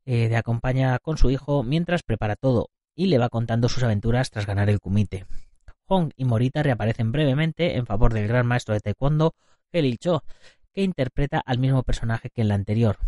eh, 0.07 0.29
de 0.29 0.37
acompaña 0.37 0.99
con 0.99 1.19
su 1.19 1.31
hijo 1.31 1.63
mientras 1.63 2.03
prepara 2.03 2.37
todo 2.37 2.71
y 2.95 3.07
le 3.07 3.19
va 3.19 3.29
contando 3.29 3.69
sus 3.69 3.83
aventuras 3.83 4.31
tras 4.31 4.47
ganar 4.47 4.71
el 4.71 4.81
kumite. 4.81 5.27
Hong 5.89 6.11
y 6.17 6.25
Morita 6.25 6.63
reaparecen 6.63 7.13
brevemente 7.13 7.77
en 7.77 7.87
favor 7.87 8.13
del 8.13 8.29
gran 8.29 8.47
maestro 8.47 8.75
de 8.75 8.81
taekwondo, 8.81 9.35
Helil 9.73 9.99
Cho, 9.99 10.25
que 10.75 10.83
interpreta 10.83 11.41
al 11.45 11.59
mismo 11.59 11.83
personaje 11.83 12.31
que 12.31 12.43
en 12.43 12.49
la 12.49 12.55
anterior, 12.55 12.99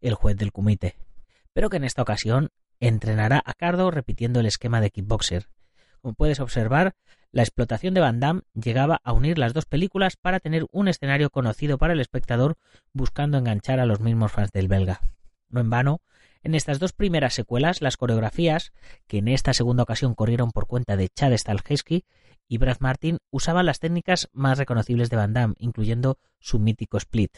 el 0.00 0.14
juez 0.14 0.36
del 0.36 0.52
kumite, 0.52 0.96
pero 1.52 1.68
que 1.68 1.76
en 1.76 1.84
esta 1.84 2.02
ocasión 2.02 2.50
entrenará 2.80 3.42
a 3.44 3.54
Cardo 3.54 3.90
repitiendo 3.90 4.40
el 4.40 4.46
esquema 4.46 4.80
de 4.80 4.90
kickboxer. 4.90 5.48
Como 6.00 6.14
puedes 6.14 6.40
observar, 6.40 6.94
la 7.30 7.42
explotación 7.42 7.94
de 7.94 8.00
Van 8.00 8.20
Damme 8.20 8.42
llegaba 8.54 9.00
a 9.04 9.12
unir 9.12 9.38
las 9.38 9.52
dos 9.52 9.66
películas 9.66 10.16
para 10.16 10.40
tener 10.40 10.66
un 10.72 10.88
escenario 10.88 11.30
conocido 11.30 11.78
para 11.78 11.92
el 11.92 12.00
espectador 12.00 12.56
buscando 12.92 13.38
enganchar 13.38 13.80
a 13.80 13.86
los 13.86 14.00
mismos 14.00 14.32
fans 14.32 14.50
del 14.52 14.68
belga. 14.68 15.00
No 15.52 15.60
en 15.60 15.70
vano, 15.70 16.00
en 16.42 16.56
estas 16.56 16.80
dos 16.80 16.92
primeras 16.92 17.34
secuelas, 17.34 17.82
las 17.82 17.96
coreografías, 17.96 18.72
que 19.06 19.18
en 19.18 19.28
esta 19.28 19.52
segunda 19.52 19.84
ocasión 19.84 20.14
corrieron 20.14 20.50
por 20.50 20.66
cuenta 20.66 20.96
de 20.96 21.08
Chad 21.08 21.36
Stahelski 21.36 22.04
y 22.48 22.58
Brad 22.58 22.78
Martin, 22.80 23.18
usaban 23.30 23.66
las 23.66 23.78
técnicas 23.78 24.28
más 24.32 24.58
reconocibles 24.58 25.10
de 25.10 25.16
Van 25.16 25.34
Damme, 25.34 25.54
incluyendo 25.58 26.18
su 26.40 26.58
mítico 26.58 26.96
split. 26.96 27.30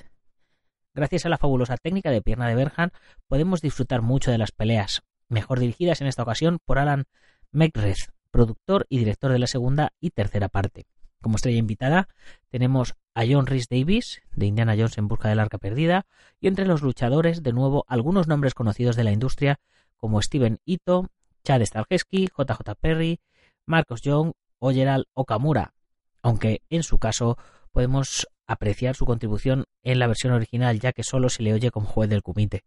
Gracias 0.94 1.26
a 1.26 1.28
la 1.28 1.38
fabulosa 1.38 1.76
técnica 1.76 2.10
de 2.10 2.22
pierna 2.22 2.48
de 2.48 2.54
Berhan, 2.54 2.92
podemos 3.26 3.60
disfrutar 3.60 4.00
mucho 4.00 4.30
de 4.30 4.38
las 4.38 4.52
peleas, 4.52 5.02
mejor 5.28 5.58
dirigidas 5.58 6.00
en 6.00 6.06
esta 6.06 6.22
ocasión 6.22 6.58
por 6.64 6.78
Alan 6.78 7.04
McReth, 7.50 8.12
productor 8.30 8.86
y 8.88 8.98
director 8.98 9.32
de 9.32 9.40
la 9.40 9.48
segunda 9.48 9.92
y 10.00 10.10
tercera 10.10 10.48
parte. 10.48 10.86
Como 11.24 11.36
estrella 11.36 11.56
invitada 11.56 12.06
tenemos 12.50 12.96
a 13.14 13.22
John 13.26 13.46
Rhys 13.46 13.70
Davis, 13.70 14.20
de 14.36 14.44
Indiana 14.44 14.74
Jones 14.76 14.98
en 14.98 15.08
busca 15.08 15.30
del 15.30 15.40
arca 15.40 15.56
perdida, 15.56 16.04
y 16.38 16.48
entre 16.48 16.66
los 16.66 16.82
luchadores, 16.82 17.42
de 17.42 17.54
nuevo, 17.54 17.86
algunos 17.88 18.28
nombres 18.28 18.52
conocidos 18.52 18.94
de 18.94 19.04
la 19.04 19.12
industria 19.12 19.58
como 19.96 20.20
Steven 20.20 20.58
Ito, 20.66 21.08
Chad 21.42 21.62
Stahelski, 21.62 22.26
JJ 22.26 22.74
Perry, 22.78 23.20
Marcos 23.64 24.02
Young 24.02 24.32
o 24.58 24.70
Gerald 24.70 25.06
Okamura, 25.14 25.72
aunque 26.20 26.60
en 26.68 26.82
su 26.82 26.98
caso 26.98 27.38
podemos 27.72 28.28
apreciar 28.46 28.94
su 28.94 29.06
contribución 29.06 29.64
en 29.82 30.00
la 30.00 30.06
versión 30.06 30.34
original 30.34 30.78
ya 30.78 30.92
que 30.92 31.04
solo 31.04 31.30
se 31.30 31.42
le 31.42 31.54
oye 31.54 31.70
como 31.70 31.86
juez 31.86 32.10
del 32.10 32.22
comité. 32.22 32.64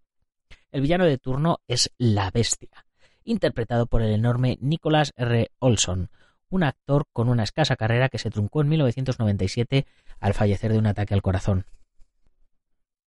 El 0.72 0.82
villano 0.82 1.06
de 1.06 1.20
turno 1.20 1.60
es 1.68 1.92
la 2.00 2.32
bestia, 2.32 2.88
interpretado 3.24 3.86
por 3.86 4.02
el 4.02 4.14
enorme 4.14 4.58
Nicholas 4.62 5.14
R. 5.16 5.52
Olson, 5.60 6.10
un 6.50 6.64
actor 6.64 7.06
con 7.14 7.30
una 7.30 7.44
escasa 7.44 7.76
carrera 7.76 8.10
que 8.10 8.18
se 8.18 8.30
truncó 8.30 8.62
en 8.62 8.70
1997 8.70 9.86
al 10.20 10.34
fallecer 10.34 10.72
de 10.72 10.80
un 10.80 10.88
ataque 10.88 11.14
al 11.14 11.22
corazón. 11.22 11.66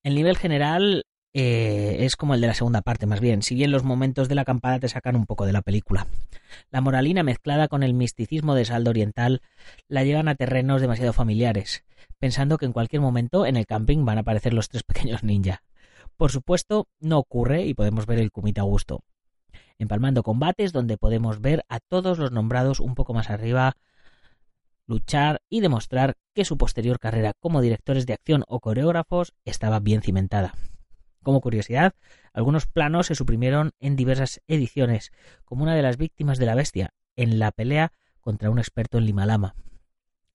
El 0.03 0.15
nivel 0.15 0.37
general 0.37 1.05
eh, 1.33 1.99
es 2.01 2.17
como 2.17 2.35
el 2.35 2.41
de 2.41 2.49
la 2.49 2.55
segunda 2.55 2.83
parte, 2.83 3.07
más 3.07 3.21
bien, 3.21 3.43
si 3.43 3.55
bien 3.55 3.71
los 3.71 3.85
momentos 3.85 4.29
de 4.29 4.35
la 4.35 4.43
acampada 4.43 4.81
te 4.81 4.89
sacan 4.89 5.15
un 5.15 5.27
poco 5.27 5.47
de 5.47 5.53
la 5.53 5.63
película. 5.63 6.09
La 6.71 6.81
moralina 6.81 7.23
mezclada 7.23 7.69
con 7.69 7.83
el 7.83 7.95
misticismo 7.95 8.55
de 8.55 8.65
saldo 8.65 8.91
oriental 8.91 9.43
la 9.89 10.03
llevan 10.03 10.29
a 10.29 10.35
terrenos 10.35 10.81
demasiado 10.81 11.13
familiares, 11.13 11.85
pensando 12.19 12.59
que 12.59 12.67
en 12.67 12.73
cualquier 12.73 13.03
momento 13.03 13.47
en 13.47 13.57
el 13.57 13.67
camping 13.67 14.05
van 14.05 14.19
a 14.19 14.23
aparecer 14.23 14.55
los 14.55 14.69
tres 14.69 14.83
pequeños 14.87 15.23
ninja. 15.23 15.63
Por 16.17 16.33
supuesto, 16.33 16.89
no 16.99 17.19
ocurre 17.19 17.65
y 17.65 17.75
podemos 17.75 18.07
ver 18.07 18.19
el 18.19 18.33
kumite 18.33 18.61
a 18.61 18.65
gusto. 18.65 19.05
Empalmando 19.79 20.23
combates 20.23 20.73
donde 20.73 20.99
podemos 20.99 21.41
ver 21.41 21.65
a 21.69 21.81
todos 21.81 22.19
los 22.19 22.33
nombrados 22.33 22.81
un 22.81 22.95
poco 22.95 23.15
más 23.15 23.31
arriba 23.31 23.77
luchar 24.87 25.41
y 25.49 25.61
demostrar 25.61 26.17
que 26.35 26.45
su 26.45 26.59
posterior 26.59 26.99
carrera 26.99 27.33
como 27.39 27.61
directores 27.61 28.07
de 28.07 28.13
acción 28.13 28.45
o 28.49 28.59
coreógrafos 28.59 29.35
estaba 29.45 29.79
bien 29.79 30.03
cimentada. 30.03 30.55
Como 31.23 31.41
curiosidad, 31.41 31.95
algunos 32.33 32.67
planos 32.67 33.07
se 33.07 33.15
suprimieron 33.15 33.71
en 33.79 33.95
diversas 33.95 34.41
ediciones, 34.49 35.13
como 35.45 35.63
una 35.63 35.77
de 35.77 35.83
las 35.83 35.97
víctimas 35.97 36.39
de 36.39 36.47
la 36.47 36.57
bestia, 36.57 36.93
en 37.15 37.39
la 37.39 37.53
pelea 37.53 37.93
contra 38.21 38.51
un 38.51 38.59
experto 38.59 38.99
en 38.99 39.07
Limalama 39.07 39.55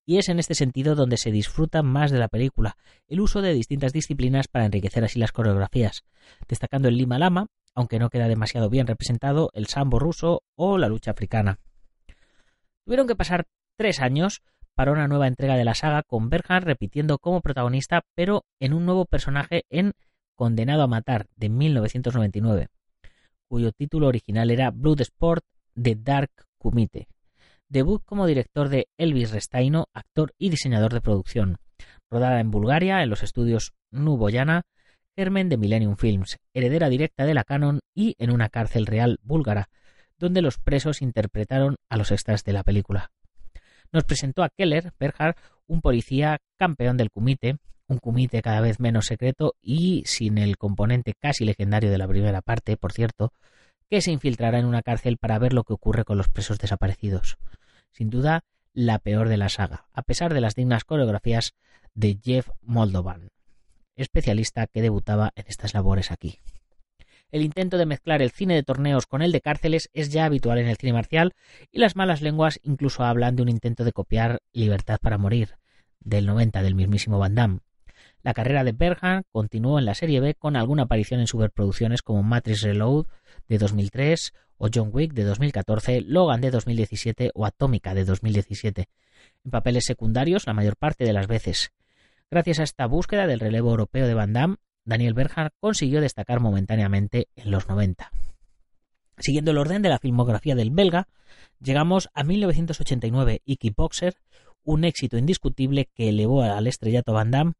y 0.05 0.17
es 0.17 0.29
en 0.29 0.39
este 0.39 0.55
sentido 0.55 0.95
donde 0.95 1.17
se 1.17 1.31
disfruta 1.31 1.81
más 1.81 2.11
de 2.11 2.19
la 2.19 2.27
película, 2.27 2.77
el 3.07 3.19
uso 3.21 3.41
de 3.41 3.53
distintas 3.53 3.91
disciplinas 3.91 4.47
para 4.47 4.65
enriquecer 4.65 5.03
así 5.03 5.19
las 5.19 5.31
coreografías, 5.31 6.03
destacando 6.47 6.87
el 6.87 6.97
Lima 6.97 7.17
Lama, 7.17 7.47
aunque 7.75 7.99
no 7.99 8.09
queda 8.09 8.27
demasiado 8.27 8.69
bien 8.69 8.87
representado, 8.87 9.49
el 9.53 9.67
sambo 9.67 9.99
ruso 9.99 10.41
o 10.55 10.77
la 10.77 10.89
lucha 10.89 11.11
africana. 11.11 11.59
Tuvieron 12.85 13.07
que 13.07 13.15
pasar 13.15 13.45
tres 13.77 13.99
años 13.99 14.41
para 14.73 14.91
una 14.91 15.07
nueva 15.07 15.27
entrega 15.27 15.55
de 15.55 15.65
la 15.65 15.75
saga 15.75 16.01
con 16.03 16.29
Berhan 16.29 16.63
repitiendo 16.63 17.19
como 17.19 17.41
protagonista, 17.41 18.01
pero 18.15 18.45
en 18.59 18.73
un 18.73 18.85
nuevo 18.85 19.05
personaje 19.05 19.65
en 19.69 19.93
Condenado 20.35 20.81
a 20.81 20.87
Matar 20.87 21.27
de 21.35 21.49
1999, 21.49 22.67
cuyo 23.47 23.71
título 23.71 24.07
original 24.07 24.49
era 24.49 24.71
Bloodsport 24.71 25.45
de 25.75 25.95
Dark 25.95 26.31
Kumite 26.57 27.07
debut 27.69 28.03
como 28.05 28.27
director 28.27 28.69
de 28.69 28.87
Elvis 28.97 29.31
Restaino, 29.31 29.87
actor 29.93 30.33
y 30.37 30.49
diseñador 30.49 30.93
de 30.93 31.01
producción. 31.01 31.57
Rodada 32.09 32.39
en 32.39 32.51
Bulgaria, 32.51 33.03
en 33.03 33.09
los 33.09 33.23
estudios 33.23 33.73
Nuboyana, 33.91 34.63
germen 35.15 35.49
de 35.49 35.57
Millennium 35.57 35.95
Films, 35.95 36.37
heredera 36.53 36.89
directa 36.89 37.25
de 37.25 37.33
la 37.33 37.43
Canon 37.43 37.79
y 37.93 38.15
en 38.19 38.31
una 38.31 38.49
cárcel 38.49 38.85
real 38.85 39.19
búlgara, 39.23 39.69
donde 40.17 40.41
los 40.41 40.57
presos 40.57 41.01
interpretaron 41.01 41.77
a 41.89 41.97
los 41.97 42.11
extras 42.11 42.43
de 42.43 42.53
la 42.53 42.63
película. 42.63 43.11
Nos 43.91 44.03
presentó 44.03 44.43
a 44.43 44.49
Keller 44.49 44.93
Berhard, 44.99 45.35
un 45.67 45.81
policía 45.81 46.39
campeón 46.57 46.97
del 46.97 47.11
kumite, 47.11 47.57
un 47.87 47.99
kumite 47.99 48.41
cada 48.41 48.61
vez 48.61 48.79
menos 48.79 49.05
secreto 49.05 49.55
y 49.61 50.03
sin 50.05 50.37
el 50.37 50.57
componente 50.57 51.13
casi 51.19 51.45
legendario 51.45 51.91
de 51.91 51.97
la 51.97 52.07
primera 52.07 52.41
parte, 52.41 52.77
por 52.77 52.91
cierto, 52.91 53.31
que 53.89 54.01
se 54.01 54.11
infiltrará 54.11 54.59
en 54.59 54.65
una 54.65 54.81
cárcel 54.81 55.17
para 55.17 55.39
ver 55.39 55.53
lo 55.53 55.63
que 55.63 55.73
ocurre 55.73 56.03
con 56.03 56.17
los 56.17 56.27
presos 56.27 56.57
desaparecidos. 56.57 57.37
Sin 57.91 58.09
duda, 58.09 58.43
la 58.73 58.99
peor 58.99 59.29
de 59.29 59.37
la 59.37 59.49
saga, 59.49 59.85
a 59.93 60.01
pesar 60.01 60.33
de 60.33 60.41
las 60.41 60.55
dignas 60.55 60.83
coreografías 60.83 61.53
de 61.93 62.19
Jeff 62.21 62.49
Moldovan, 62.61 63.29
especialista 63.95 64.67
que 64.67 64.81
debutaba 64.81 65.31
en 65.35 65.45
estas 65.47 65.73
labores 65.73 66.11
aquí. 66.11 66.39
El 67.31 67.41
intento 67.41 67.77
de 67.77 67.85
mezclar 67.85 68.21
el 68.21 68.31
cine 68.31 68.55
de 68.55 68.63
torneos 68.63 69.07
con 69.07 69.21
el 69.21 69.31
de 69.31 69.41
cárceles 69.41 69.89
es 69.93 70.09
ya 70.09 70.25
habitual 70.25 70.57
en 70.59 70.67
el 70.67 70.77
cine 70.77 70.93
marcial 70.93 71.33
y 71.71 71.79
las 71.79 71.95
malas 71.95 72.21
lenguas 72.21 72.59
incluso 72.63 73.03
hablan 73.03 73.35
de 73.35 73.41
un 73.41 73.49
intento 73.49 73.83
de 73.83 73.91
copiar 73.91 74.39
Libertad 74.53 74.99
para 75.01 75.17
Morir, 75.17 75.57
del 75.99 76.25
90 76.27 76.61
del 76.61 76.75
mismísimo 76.75 77.19
Van 77.19 77.35
Damme. 77.35 77.59
La 78.21 78.33
carrera 78.33 78.63
de 78.63 78.71
Berhan 78.71 79.23
continuó 79.31 79.79
en 79.79 79.85
la 79.85 79.95
serie 79.95 80.19
B 80.19 80.33
con 80.33 80.55
alguna 80.55 80.83
aparición 80.83 81.19
en 81.19 81.27
superproducciones 81.27 82.01
como 82.01 82.23
Matrix 82.23 82.61
Reload 82.61 83.05
de 83.47 83.57
2003 83.57 84.33
o 84.57 84.69
John 84.73 84.89
Wick 84.93 85.13
de 85.13 85.23
2014, 85.23 86.01
Logan 86.01 86.41
de 86.41 86.51
2017 86.51 87.31
o 87.33 87.45
Atómica 87.45 87.93
de 87.93 88.05
2017, 88.05 88.87
en 89.43 89.51
papeles 89.51 89.85
secundarios 89.85 90.47
la 90.47 90.53
mayor 90.53 90.75
parte 90.77 91.03
de 91.03 91.13
las 91.13 91.27
veces. 91.27 91.71
Gracias 92.31 92.59
a 92.59 92.63
esta 92.63 92.87
búsqueda 92.87 93.27
del 93.27 93.39
relevo 93.39 93.69
europeo 93.69 94.07
de 94.07 94.13
Van 94.13 94.33
Damme, 94.33 94.57
Daniel 94.83 95.13
Berhan 95.13 95.49
consiguió 95.59 96.01
destacar 96.01 96.39
momentáneamente 96.39 97.27
en 97.35 97.51
los 97.51 97.67
90. 97.67 98.11
Siguiendo 99.17 99.51
el 99.51 99.57
orden 99.57 99.81
de 99.81 99.89
la 99.89 99.99
filmografía 99.99 100.55
del 100.55 100.71
belga, 100.71 101.07
llegamos 101.59 102.09
a 102.13 102.23
1989 102.23 103.41
y 103.45 103.57
Kickboxer, 103.57 104.15
un 104.63 104.83
éxito 104.83 105.17
indiscutible 105.17 105.89
que 105.93 106.09
elevó 106.09 106.43
al 106.43 106.67
estrellato 106.67 107.13
Van 107.13 107.31
Damme, 107.31 107.53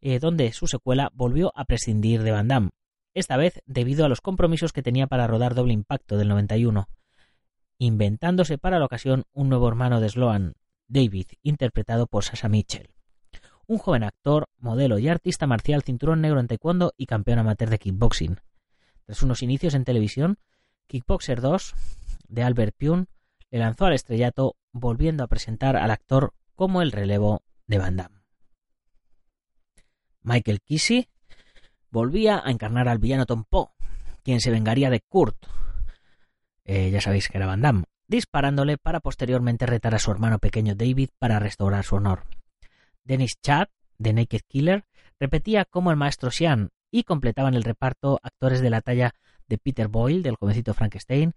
eh, 0.00 0.18
donde 0.18 0.52
su 0.52 0.66
secuela 0.66 1.10
volvió 1.14 1.52
a 1.54 1.64
prescindir 1.64 2.22
de 2.22 2.32
Van 2.32 2.48
Damme, 2.48 2.70
esta 3.14 3.36
vez 3.36 3.60
debido 3.66 4.04
a 4.04 4.08
los 4.08 4.20
compromisos 4.20 4.72
que 4.72 4.82
tenía 4.82 5.06
para 5.06 5.26
rodar 5.26 5.54
Doble 5.54 5.74
Impacto 5.74 6.16
del 6.16 6.28
91, 6.28 6.88
inventándose 7.78 8.58
para 8.58 8.78
la 8.78 8.84
ocasión 8.84 9.24
un 9.32 9.48
nuevo 9.48 9.68
hermano 9.68 10.00
de 10.00 10.08
Sloan, 10.08 10.54
David, 10.88 11.26
interpretado 11.42 12.06
por 12.06 12.24
Sasha 12.24 12.48
Mitchell. 12.48 12.88
Un 13.72 13.78
joven 13.78 14.02
actor, 14.02 14.50
modelo 14.58 14.98
y 14.98 15.08
artista 15.08 15.46
marcial 15.46 15.82
cinturón 15.82 16.20
negro 16.20 16.40
en 16.40 16.46
taekwondo 16.46 16.92
y 16.98 17.06
campeón 17.06 17.38
amateur 17.38 17.70
de 17.70 17.78
kickboxing. 17.78 18.36
Tras 19.06 19.22
unos 19.22 19.42
inicios 19.42 19.72
en 19.72 19.84
televisión, 19.84 20.36
Kickboxer 20.88 21.40
2, 21.40 21.74
de 22.28 22.42
Albert 22.42 22.76
Pune, 22.78 23.06
le 23.50 23.58
lanzó 23.60 23.86
al 23.86 23.94
estrellato 23.94 24.56
volviendo 24.72 25.24
a 25.24 25.26
presentar 25.26 25.78
al 25.78 25.90
actor 25.90 26.34
como 26.54 26.82
el 26.82 26.92
relevo 26.92 27.44
de 27.66 27.78
Van 27.78 27.96
Damme. 27.96 28.20
Michael 30.20 30.60
Kissy 30.60 31.08
volvía 31.88 32.42
a 32.44 32.50
encarnar 32.50 32.90
al 32.90 32.98
villano 32.98 33.24
Tom 33.24 33.44
Poe, 33.48 33.68
quien 34.22 34.42
se 34.42 34.50
vengaría 34.50 34.90
de 34.90 35.00
Kurt, 35.00 35.46
eh, 36.66 36.90
ya 36.90 37.00
sabéis 37.00 37.26
que 37.26 37.38
era 37.38 37.46
Van 37.46 37.62
Damme, 37.62 37.84
disparándole 38.06 38.76
para 38.76 39.00
posteriormente 39.00 39.64
retar 39.64 39.94
a 39.94 39.98
su 39.98 40.10
hermano 40.10 40.40
pequeño 40.40 40.74
David 40.74 41.08
para 41.18 41.38
restaurar 41.38 41.84
su 41.84 41.94
honor. 41.94 42.26
Dennis 43.04 43.34
Chad, 43.42 43.68
de 43.98 44.12
Naked 44.12 44.40
Killer, 44.48 44.84
repetía 45.18 45.64
como 45.64 45.90
el 45.90 45.96
maestro 45.96 46.30
Xian 46.30 46.70
y 46.90 47.04
completaban 47.04 47.54
el 47.54 47.64
reparto 47.64 48.18
actores 48.22 48.60
de 48.60 48.70
la 48.70 48.80
talla 48.80 49.14
de 49.48 49.58
Peter 49.58 49.88
Boyle, 49.88 50.22
del 50.22 50.36
jovencito 50.36 50.74
Frankenstein, 50.74 51.34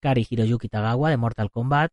Kari 0.00 0.26
Hiroyuki 0.28 0.68
Tagawa, 0.68 1.10
de 1.10 1.16
Mortal 1.16 1.50
Kombat, 1.50 1.92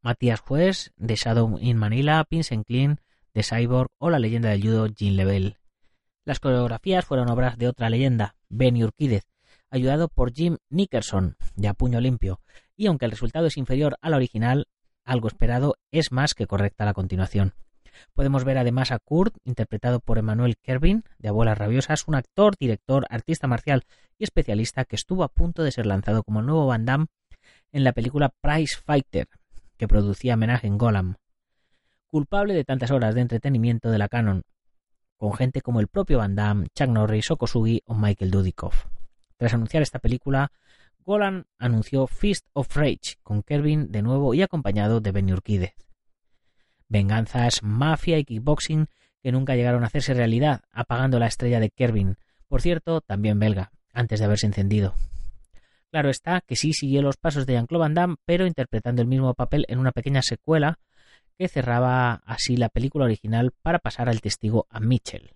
Matías 0.00 0.40
Juez, 0.40 0.92
de 0.96 1.16
Shadow 1.16 1.58
in 1.60 1.76
Manila, 1.76 2.24
Vincent 2.30 2.66
Clean, 2.66 3.00
de 3.34 3.42
Cyborg 3.42 3.90
o 3.98 4.10
la 4.10 4.18
leyenda 4.18 4.50
del 4.50 4.62
judo 4.62 4.86
Jean 4.86 5.16
Lebel. 5.16 5.56
Las 6.24 6.40
coreografías 6.40 7.04
fueron 7.04 7.30
obras 7.30 7.56
de 7.58 7.68
otra 7.68 7.90
leyenda, 7.90 8.36
Benny 8.48 8.84
Urquídez, 8.84 9.24
ayudado 9.70 10.08
por 10.08 10.32
Jim 10.32 10.58
Nickerson, 10.70 11.36
de 11.56 11.68
A 11.68 11.74
Puño 11.74 12.00
Limpio, 12.00 12.40
y 12.76 12.86
aunque 12.86 13.04
el 13.04 13.10
resultado 13.10 13.46
es 13.46 13.56
inferior 13.56 13.98
al 14.00 14.14
original, 14.14 14.66
algo 15.04 15.28
esperado 15.28 15.76
es 15.90 16.12
más 16.12 16.34
que 16.34 16.46
correcta 16.46 16.84
la 16.84 16.94
continuación. 16.94 17.54
Podemos 18.14 18.44
ver 18.44 18.58
además 18.58 18.92
a 18.92 18.98
Kurt, 18.98 19.36
interpretado 19.44 20.00
por 20.00 20.18
Emmanuel 20.18 20.56
Kervin, 20.56 21.04
de 21.18 21.28
Abuelas 21.28 21.58
Rabiosas, 21.58 22.06
un 22.06 22.14
actor, 22.14 22.54
director, 22.58 23.06
artista 23.10 23.46
marcial 23.46 23.84
y 24.18 24.24
especialista 24.24 24.84
que 24.84 24.96
estuvo 24.96 25.22
a 25.24 25.28
punto 25.28 25.62
de 25.62 25.72
ser 25.72 25.86
lanzado 25.86 26.22
como 26.22 26.42
nuevo 26.42 26.66
Van 26.66 26.84
Damme 26.84 27.06
en 27.72 27.84
la 27.84 27.92
película 27.92 28.32
Price 28.40 28.76
Fighter, 28.84 29.28
que 29.76 29.88
producía 29.88 30.34
homenaje 30.34 30.66
en 30.66 30.78
Golam. 30.78 31.16
Culpable 32.06 32.54
de 32.54 32.64
tantas 32.64 32.90
horas 32.90 33.14
de 33.14 33.20
entretenimiento 33.20 33.90
de 33.90 33.98
la 33.98 34.08
canon, 34.08 34.42
con 35.16 35.34
gente 35.34 35.60
como 35.60 35.80
el 35.80 35.88
propio 35.88 36.18
Van 36.18 36.34
Damme, 36.34 36.68
Chuck 36.74 36.88
Norris, 36.88 37.30
Okosugi 37.30 37.82
o 37.86 37.94
Michael 37.94 38.30
Dudikoff. 38.30 38.86
Tras 39.36 39.54
anunciar 39.54 39.82
esta 39.82 39.98
película, 39.98 40.50
Golan 41.04 41.46
anunció 41.58 42.06
Fist 42.06 42.46
of 42.52 42.74
Rage 42.76 43.16
con 43.22 43.42
Kervin 43.42 43.90
de 43.90 44.02
nuevo 44.02 44.34
y 44.34 44.42
acompañado 44.42 45.00
de 45.00 45.12
Benny 45.12 45.32
Urquídez. 45.32 45.87
Venganzas, 46.88 47.62
mafia 47.62 48.18
y 48.18 48.24
kickboxing 48.24 48.88
que 49.22 49.32
nunca 49.32 49.56
llegaron 49.56 49.82
a 49.82 49.86
hacerse 49.86 50.14
realidad, 50.14 50.62
apagando 50.72 51.18
la 51.18 51.26
estrella 51.26 51.60
de 51.60 51.70
Kervin, 51.70 52.16
por 52.48 52.62
cierto, 52.62 53.00
también 53.00 53.38
belga, 53.38 53.72
antes 53.92 54.18
de 54.20 54.24
haberse 54.24 54.46
encendido. 54.46 54.94
Claro 55.90 56.10
está 56.10 56.40
que 56.42 56.56
sí 56.56 56.72
siguió 56.72 57.02
los 57.02 57.16
pasos 57.16 57.46
de 57.46 57.54
Jean-Claude 57.54 57.80
Van 57.80 57.94
Damme, 57.94 58.16
pero 58.24 58.46
interpretando 58.46 59.02
el 59.02 59.08
mismo 59.08 59.34
papel 59.34 59.64
en 59.68 59.78
una 59.78 59.92
pequeña 59.92 60.22
secuela 60.22 60.78
que 61.38 61.48
cerraba 61.48 62.22
así 62.26 62.56
la 62.56 62.68
película 62.68 63.04
original 63.04 63.52
para 63.62 63.78
pasar 63.78 64.08
al 64.08 64.20
testigo 64.20 64.66
a 64.70 64.80
Mitchell. 64.80 65.34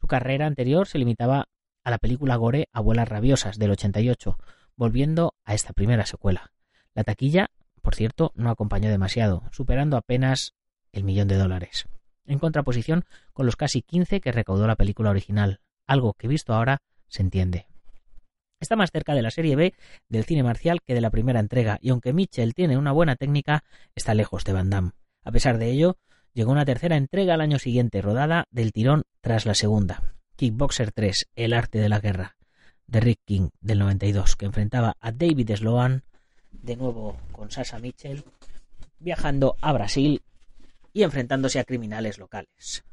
Su 0.00 0.06
carrera 0.06 0.46
anterior 0.46 0.86
se 0.86 0.98
limitaba 0.98 1.48
a 1.82 1.90
la 1.90 1.98
película 1.98 2.36
Gore 2.36 2.68
Abuelas 2.72 3.08
Rabiosas 3.08 3.58
del 3.58 3.72
88, 3.72 4.38
volviendo 4.76 5.34
a 5.44 5.54
esta 5.54 5.72
primera 5.72 6.06
secuela. 6.06 6.52
La 6.94 7.04
taquilla, 7.04 7.50
por 7.82 7.94
cierto, 7.94 8.32
no 8.34 8.50
acompañó 8.50 8.90
demasiado, 8.90 9.42
superando 9.50 9.96
apenas 9.96 10.54
el 10.94 11.04
millón 11.04 11.28
de 11.28 11.36
dólares, 11.36 11.86
en 12.26 12.38
contraposición 12.38 13.04
con 13.32 13.46
los 13.46 13.56
casi 13.56 13.82
15 13.82 14.20
que 14.20 14.32
recaudó 14.32 14.66
la 14.66 14.76
película 14.76 15.10
original, 15.10 15.60
algo 15.86 16.14
que 16.14 16.28
visto 16.28 16.54
ahora 16.54 16.78
se 17.08 17.22
entiende. 17.22 17.66
Está 18.60 18.76
más 18.76 18.90
cerca 18.90 19.14
de 19.14 19.22
la 19.22 19.30
serie 19.30 19.56
B 19.56 19.74
del 20.08 20.24
cine 20.24 20.42
marcial 20.42 20.80
que 20.82 20.94
de 20.94 21.00
la 21.00 21.10
primera 21.10 21.40
entrega, 21.40 21.78
y 21.82 21.90
aunque 21.90 22.12
Mitchell 22.12 22.54
tiene 22.54 22.78
una 22.78 22.92
buena 22.92 23.16
técnica, 23.16 23.64
está 23.94 24.14
lejos 24.14 24.44
de 24.44 24.52
Van 24.52 24.70
Damme. 24.70 24.92
A 25.24 25.32
pesar 25.32 25.58
de 25.58 25.70
ello, 25.70 25.98
llegó 26.32 26.52
una 26.52 26.64
tercera 26.64 26.96
entrega 26.96 27.34
al 27.34 27.40
año 27.40 27.58
siguiente, 27.58 28.00
rodada 28.00 28.46
del 28.50 28.72
tirón 28.72 29.02
tras 29.20 29.44
la 29.44 29.54
segunda. 29.54 30.14
Kickboxer 30.36 30.92
3, 30.92 31.30
El 31.36 31.52
arte 31.52 31.78
de 31.78 31.88
la 31.88 32.00
guerra, 32.00 32.36
de 32.86 33.00
Rick 33.00 33.20
King, 33.24 33.50
del 33.60 33.80
92, 33.80 34.36
que 34.36 34.46
enfrentaba 34.46 34.96
a 35.00 35.12
David 35.12 35.50
Sloan, 35.56 36.02
de 36.50 36.76
nuevo 36.76 37.16
con 37.32 37.50
Sasha 37.50 37.78
Mitchell, 37.78 38.24
viajando 38.98 39.56
a 39.60 39.72
Brasil 39.72 40.22
y 40.94 41.02
enfrentándose 41.02 41.58
a 41.58 41.64
criminales 41.64 42.18
locales. 42.18 42.84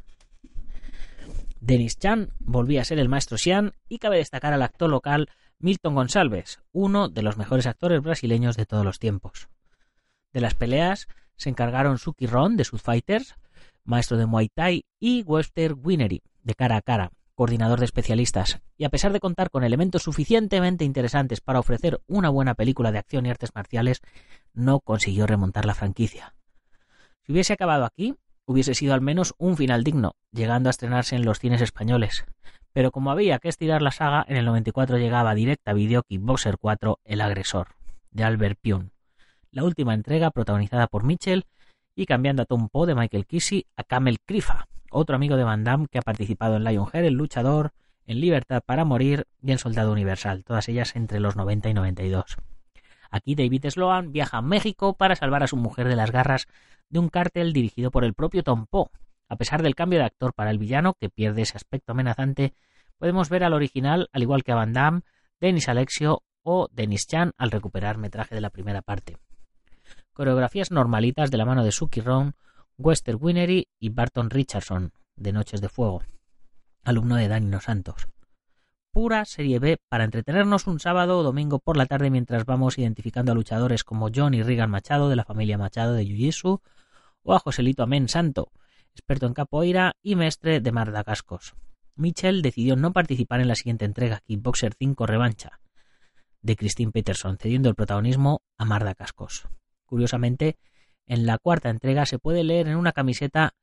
Dennis 1.61 1.97
Chan 1.97 2.33
volvía 2.39 2.81
a 2.81 2.85
ser 2.85 2.99
el 2.99 3.07
maestro 3.07 3.37
Xian 3.37 3.73
y 3.87 3.99
cabe 3.99 4.17
destacar 4.17 4.51
al 4.51 4.63
actor 4.63 4.89
local 4.89 5.29
Milton 5.59 5.93
Gonçalves, 5.93 6.59
uno 6.71 7.07
de 7.07 7.21
los 7.21 7.37
mejores 7.37 7.67
actores 7.67 8.01
brasileños 8.01 8.57
de 8.57 8.65
todos 8.65 8.83
los 8.83 8.97
tiempos. 8.97 9.47
De 10.33 10.41
las 10.41 10.55
peleas 10.55 11.07
se 11.37 11.49
encargaron 11.49 11.99
Suki 11.99 12.25
Ron 12.25 12.57
de 12.57 12.65
South 12.65 12.81
Fighters, 12.83 13.35
maestro 13.83 14.17
de 14.17 14.25
Muay 14.25 14.49
Thai, 14.49 14.85
y 14.99 15.21
Webster 15.21 15.73
Winery 15.73 16.23
de 16.43 16.55
cara 16.55 16.77
a 16.77 16.81
cara, 16.81 17.11
coordinador 17.35 17.79
de 17.79 17.85
especialistas, 17.85 18.59
y 18.77 18.85
a 18.85 18.89
pesar 18.89 19.13
de 19.13 19.19
contar 19.19 19.51
con 19.51 19.63
elementos 19.63 20.03
suficientemente 20.03 20.83
interesantes 20.83 21.41
para 21.41 21.59
ofrecer 21.59 22.01
una 22.07 22.29
buena 22.29 22.55
película 22.55 22.91
de 22.91 22.97
acción 22.97 23.27
y 23.27 23.29
artes 23.29 23.51
marciales, 23.53 24.01
no 24.53 24.79
consiguió 24.79 25.27
remontar 25.27 25.65
la 25.65 25.75
franquicia. 25.75 26.33
Si 27.25 27.31
hubiese 27.31 27.53
acabado 27.53 27.85
aquí, 27.85 28.15
hubiese 28.45 28.73
sido 28.73 28.93
al 28.93 29.01
menos 29.01 29.33
un 29.37 29.57
final 29.57 29.83
digno, 29.83 30.13
llegando 30.31 30.69
a 30.69 30.71
estrenarse 30.71 31.15
en 31.15 31.25
los 31.25 31.39
cines 31.39 31.61
españoles. 31.61 32.25
Pero 32.73 32.91
como 32.91 33.11
había 33.11 33.39
que 33.39 33.49
estirar 33.49 33.81
la 33.81 33.91
saga, 33.91 34.25
en 34.27 34.37
el 34.37 34.45
94 34.45 34.97
llegaba 34.97 35.35
directa 35.35 35.71
a 35.71 35.73
video 35.73 36.03
Kickboxer 36.03 36.57
4 36.57 36.99
El 37.03 37.21
agresor, 37.21 37.75
de 38.11 38.23
Albert 38.23 38.59
Pune 38.61 38.91
la 39.51 39.63
última 39.63 39.93
entrega 39.93 40.31
protagonizada 40.31 40.87
por 40.87 41.03
Mitchell 41.03 41.45
y 41.95 42.05
cambiando 42.05 42.43
a 42.43 42.45
Tom 42.45 42.69
Poe 42.69 42.87
de 42.87 42.95
Michael 42.95 43.25
Kissy 43.25 43.65
a 43.75 43.83
Camel 43.83 44.19
Crifa, 44.21 44.67
otro 44.91 45.15
amigo 45.15 45.35
de 45.35 45.43
Van 45.43 45.63
Damme 45.63 45.87
que 45.91 45.99
ha 45.99 46.01
participado 46.01 46.55
en 46.55 46.63
Lionheart, 46.63 47.05
El 47.05 47.13
Luchador, 47.15 47.71
en 48.05 48.21
Libertad 48.21 48.63
para 48.65 48.85
Morir 48.85 49.27
y 49.41 49.51
en 49.51 49.57
Soldado 49.57 49.91
Universal, 49.91 50.43
todas 50.43 50.69
ellas 50.69 50.95
entre 50.95 51.19
los 51.19 51.35
90 51.35 51.69
y 51.69 51.73
92. 51.73 52.37
Aquí 53.11 53.35
David 53.35 53.69
Sloan 53.69 54.11
viaja 54.11 54.37
a 54.37 54.41
México 54.41 54.95
para 54.95 55.15
salvar 55.15 55.43
a 55.43 55.47
su 55.47 55.57
mujer 55.57 55.87
de 55.87 55.95
las 55.95 56.11
garras 56.11 56.47
de 56.89 56.99
un 56.99 57.09
cártel 57.09 57.53
dirigido 57.53 57.91
por 57.91 58.03
el 58.03 58.13
propio 58.13 58.41
Tom 58.41 58.65
Poe. 58.65 58.89
A 59.29 59.35
pesar 59.35 59.61
del 59.61 59.75
cambio 59.75 59.99
de 59.99 60.05
actor 60.05 60.33
para 60.33 60.49
el 60.49 60.57
villano, 60.57 60.95
que 60.99 61.09
pierde 61.09 61.43
ese 61.43 61.57
aspecto 61.57 61.91
amenazante, 61.91 62.53
podemos 62.97 63.29
ver 63.29 63.43
al 63.43 63.53
original, 63.53 64.09
al 64.11 64.23
igual 64.23 64.43
que 64.43 64.51
a 64.51 64.55
Van 64.55 64.73
Damme, 64.73 65.01
Dennis 65.39 65.69
Alexio 65.69 66.23
o 66.41 66.67
Dennis 66.71 67.05
Chan 67.05 67.33
al 67.37 67.51
recuperar 67.51 67.97
metraje 67.97 68.33
de 68.33 68.41
la 68.41 68.49
primera 68.49 68.81
parte 68.81 69.17
coreografías 70.13 70.71
normalitas 70.71 71.31
de 71.31 71.37
la 71.37 71.45
mano 71.45 71.63
de 71.63 71.71
Suki 71.71 72.01
Ron, 72.01 72.35
Wester 72.77 73.15
Winery 73.15 73.67
y 73.79 73.89
Barton 73.89 74.29
Richardson, 74.29 74.93
de 75.15 75.33
Noches 75.33 75.61
de 75.61 75.69
Fuego, 75.69 76.03
alumno 76.83 77.15
de 77.15 77.27
Danino 77.27 77.59
Santos. 77.59 78.07
Pura 78.91 79.23
serie 79.23 79.59
B 79.59 79.77
para 79.87 80.03
entretenernos 80.03 80.67
un 80.67 80.81
sábado 80.81 81.19
o 81.19 81.23
domingo 81.23 81.59
por 81.59 81.77
la 81.77 81.85
tarde 81.85 82.09
mientras 82.09 82.45
vamos 82.45 82.77
identificando 82.77 83.31
a 83.31 83.35
luchadores 83.35 83.85
como 83.85 84.09
John 84.13 84.33
y 84.33 84.43
Regan 84.43 84.69
Machado 84.69 85.07
de 85.07 85.15
la 85.15 85.23
familia 85.23 85.57
Machado 85.57 85.93
de 85.93 86.03
Jiu-Jitsu 86.03 86.59
o 87.23 87.33
a 87.33 87.39
Joselito 87.39 87.83
Amén 87.83 88.09
Santo, 88.09 88.51
experto 88.91 89.27
en 89.27 89.33
capoeira 89.33 89.93
y 90.01 90.17
mestre 90.17 90.59
de 90.59 90.73
Mardacascos. 90.73 91.55
Mitchell 91.95 92.41
decidió 92.41 92.75
no 92.75 92.91
participar 92.91 93.39
en 93.39 93.47
la 93.47 93.55
siguiente 93.55 93.85
entrega, 93.85 94.19
Kickboxer 94.25 94.73
5 94.77 95.05
Revancha, 95.05 95.61
de 96.41 96.57
Christine 96.57 96.91
Peterson, 96.91 97.37
cediendo 97.37 97.69
el 97.69 97.75
protagonismo 97.75 98.41
a 98.57 98.65
Mardacascos. 98.65 99.47
Curiosamente, 99.85 100.57
en 101.05 101.25
la 101.25 101.37
cuarta 101.37 101.69
entrega 101.69 102.05
se 102.05 102.19
puede 102.19 102.43
leer 102.43 102.67
en 102.67 102.75
una 102.75 102.91
camiseta 102.91 103.53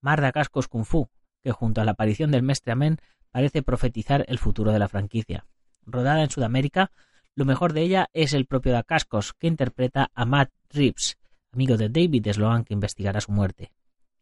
Marda 0.00 0.32
Cascos 0.32 0.68
Kung 0.68 0.86
Fu, 0.86 1.10
que 1.42 1.52
junto 1.52 1.82
a 1.82 1.84
la 1.84 1.92
aparición 1.92 2.30
del 2.30 2.42
Mestre 2.42 2.72
Amén 2.72 2.96
parece 3.30 3.62
profetizar 3.62 4.24
el 4.28 4.38
futuro 4.38 4.72
de 4.72 4.78
la 4.78 4.88
franquicia. 4.88 5.46
Rodada 5.86 6.22
en 6.22 6.30
Sudamérica, 6.30 6.92
lo 7.34 7.44
mejor 7.44 7.72
de 7.72 7.82
ella 7.82 8.08
es 8.12 8.32
el 8.32 8.46
propio 8.46 8.72
Da 8.72 8.82
Cascos, 8.82 9.32
que 9.34 9.46
interpreta 9.46 10.10
a 10.14 10.24
Matt 10.24 10.50
Reeves, 10.70 11.18
amigo 11.52 11.76
de 11.76 11.88
David 11.88 12.32
Sloan 12.32 12.64
que 12.64 12.74
investigará 12.74 13.20
su 13.20 13.32
muerte. 13.32 13.72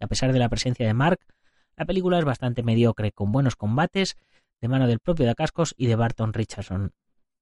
a 0.01 0.07
pesar 0.07 0.33
de 0.33 0.39
la 0.39 0.49
presencia 0.49 0.87
de 0.87 0.95
Mark, 0.95 1.21
la 1.77 1.85
película 1.85 2.19
es 2.19 2.25
bastante 2.25 2.63
mediocre, 2.63 3.13
con 3.13 3.33
buenos 3.33 3.57
combates 3.57 4.17
de 4.61 4.69
mano 4.69 4.87
del 4.87 5.01
propio 5.01 5.27
Da 5.27 5.35
Cascos 5.35 5.75
y 5.77 5.87
de 5.87 5.97
Barton 5.97 6.33
Richardson. 6.33 6.93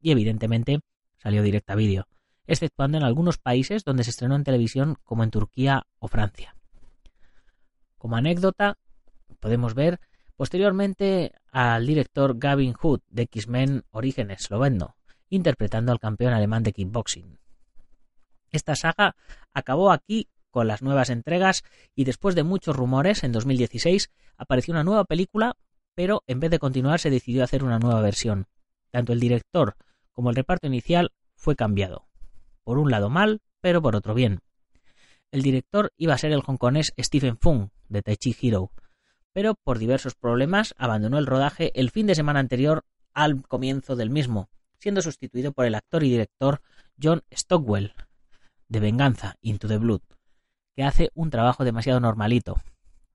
Y 0.01 0.11
evidentemente 0.11 0.81
salió 1.19 1.43
directa 1.43 1.73
a 1.73 1.77
vídeo 1.77 2.07
exceptuando 2.47 2.99
en 2.99 3.05
algunos 3.05 3.39
países 3.39 3.85
donde 3.85 4.05
se 4.05 4.11
estrenó 4.11 4.37
en 4.37 4.45
televisión 4.45 4.97
como 5.03 5.25
en 5.25 5.31
Turquía 5.31 5.87
o 5.99 6.09
Francia. 6.09 6.55
Como 7.99 8.17
anécdota, 8.17 8.79
podemos 9.41 9.75
ver 9.75 10.01
Posteriormente 10.37 11.33
al 11.51 11.87
director 11.87 12.39
Gavin 12.39 12.75
Hood 12.75 13.01
de 13.09 13.23
X-Men 13.23 13.85
Origen 13.91 14.31
Esloveno, 14.31 14.97
interpretando 15.31 15.93
al 15.93 15.99
campeón 15.99 16.35
alemán 16.35 16.63
de 16.63 16.73
kickboxing. 16.73 17.39
Esta 18.51 18.77
saga 18.77 19.17
acabó 19.55 19.91
aquí 19.91 20.29
con 20.51 20.69
las 20.69 20.83
nuevas 20.83 21.11
entregas 21.11 21.65
y 21.95 22.05
después 22.05 22.35
de 22.35 22.43
muchos 22.43 22.77
rumores, 22.77 23.25
en 23.25 23.33
2016 23.33 24.11
apareció 24.37 24.73
una 24.73 24.85
nueva 24.85 25.05
película, 25.05 25.57
pero 25.95 26.23
en 26.27 26.41
vez 26.41 26.51
de 26.51 26.59
continuar 26.59 27.01
se 27.01 27.11
decidió 27.11 27.43
hacer 27.43 27.65
una 27.65 27.79
nueva 27.79 28.03
versión. 28.03 28.47
Tanto 28.91 29.13
el 29.13 29.21
director 29.21 29.77
como 30.13 30.31
el 30.31 30.37
reparto 30.37 30.67
inicial 30.67 31.13
fue 31.35 31.57
cambiado. 31.57 32.09
Por 32.63 32.79
un 32.79 32.91
lado 32.91 33.09
mal, 33.11 33.41
pero 33.61 33.81
por 33.81 33.97
otro 33.97 34.15
bien. 34.15 34.41
El 35.31 35.43
director 35.43 35.93
iba 35.97 36.15
a 36.15 36.19
ser 36.19 36.33
el 36.33 36.43
hongkonés 36.47 36.93
Stephen 36.99 37.39
Fung, 37.39 37.69
de 37.89 38.03
Tai 38.03 38.17
Chi 38.17 38.37
Hero, 38.41 38.71
pero 39.37 39.55
por 39.55 39.79
diversos 39.79 40.15
problemas 40.15 40.75
abandonó 40.79 41.19
el 41.19 41.27
rodaje 41.27 41.71
el 41.79 41.91
fin 41.91 42.07
de 42.07 42.15
semana 42.15 42.41
anterior 42.41 42.87
al 43.13 43.47
comienzo 43.47 43.95
del 43.95 44.09
mismo, 44.09 44.49
siendo 44.79 45.03
sustituido 45.03 45.53
por 45.53 45.67
el 45.67 45.75
actor 45.75 46.03
y 46.05 46.09
director 46.09 46.63
John 46.99 47.23
Stockwell, 47.31 47.93
de 48.69 48.81
Venganza, 48.81 49.37
Into 49.43 49.69
the 49.69 49.77
Blood, 49.77 50.01
que 50.75 50.85
hace 50.85 51.11
un 51.13 51.29
trabajo 51.29 51.65
demasiado 51.67 52.01
normalito. 52.01 52.63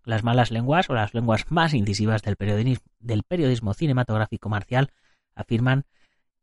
Las 0.04 0.24
malas 0.24 0.52
lenguas 0.52 0.92
o 0.92 0.94
las 0.94 1.16
lenguas 1.16 1.50
más 1.50 1.74
incisivas 1.74 2.22
del 2.22 2.36
periodismo, 2.36 2.86
del 3.00 3.24
periodismo 3.24 3.74
cinematográfico 3.74 4.48
marcial 4.48 4.92
afirman 5.34 5.86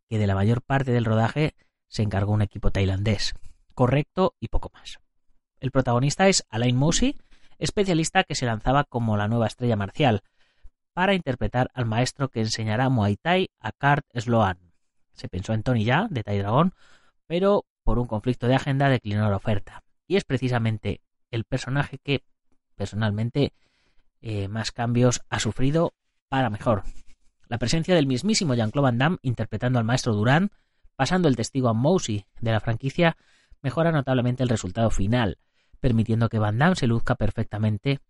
que 0.08 0.18
de 0.18 0.26
la 0.26 0.34
mayor 0.34 0.60
parte 0.60 0.90
del 0.90 1.04
rodaje 1.04 1.54
se 1.86 2.02
encargó 2.02 2.32
un 2.32 2.42
equipo 2.42 2.72
tailandés, 2.72 3.32
correcto 3.74 4.34
y 4.40 4.48
poco 4.48 4.72
más. 4.74 4.98
El 5.60 5.70
protagonista 5.70 6.26
es 6.26 6.44
Alain 6.48 6.74
Mousy, 6.74 7.14
especialista 7.58 8.24
que 8.24 8.34
se 8.34 8.46
lanzaba 8.46 8.84
como 8.84 9.16
la 9.16 9.28
nueva 9.28 9.46
estrella 9.46 9.76
marcial, 9.76 10.22
para 10.94 11.14
interpretar 11.14 11.70
al 11.74 11.84
maestro 11.84 12.28
que 12.28 12.40
enseñará 12.40 12.88
Muay 12.88 13.16
Thai 13.16 13.50
a 13.60 13.72
Kurt 13.72 14.04
Sloan. 14.14 14.58
Se 15.12 15.28
pensó 15.28 15.52
en 15.52 15.62
Tony 15.62 15.84
Ya, 15.84 16.08
de 16.10 16.24
Tai 16.24 16.38
Dragon, 16.38 16.72
pero 17.26 17.66
por 17.84 17.98
un 17.98 18.06
conflicto 18.06 18.48
de 18.48 18.56
agenda 18.56 18.88
declinó 18.88 19.30
la 19.30 19.36
oferta. 19.36 19.84
Y 20.06 20.16
es 20.16 20.24
precisamente 20.24 21.00
el 21.30 21.44
personaje 21.44 21.98
que, 21.98 22.24
personalmente, 22.74 23.52
eh, 24.20 24.48
más 24.48 24.72
cambios 24.72 25.22
ha 25.28 25.38
sufrido 25.38 25.94
para 26.28 26.50
mejor. 26.50 26.82
La 27.48 27.58
presencia 27.58 27.94
del 27.94 28.06
mismísimo 28.06 28.54
Jean-Claude 28.54 28.84
Van 28.86 28.98
Damme 28.98 29.18
interpretando 29.22 29.78
al 29.78 29.84
maestro 29.84 30.14
Durán, 30.14 30.50
pasando 30.96 31.28
el 31.28 31.36
testigo 31.36 31.68
a 31.68 31.74
Mousy 31.74 32.26
de 32.40 32.52
la 32.52 32.60
franquicia, 32.60 33.16
mejora 33.62 33.92
notablemente 33.92 34.42
el 34.42 34.48
resultado 34.48 34.90
final, 34.90 35.38
permitiendo 35.80 36.28
que 36.28 36.38
Van 36.38 36.58
Damme 36.58 36.76
se 36.76 36.86
luzca 36.86 37.14
perfectamente, 37.14 38.00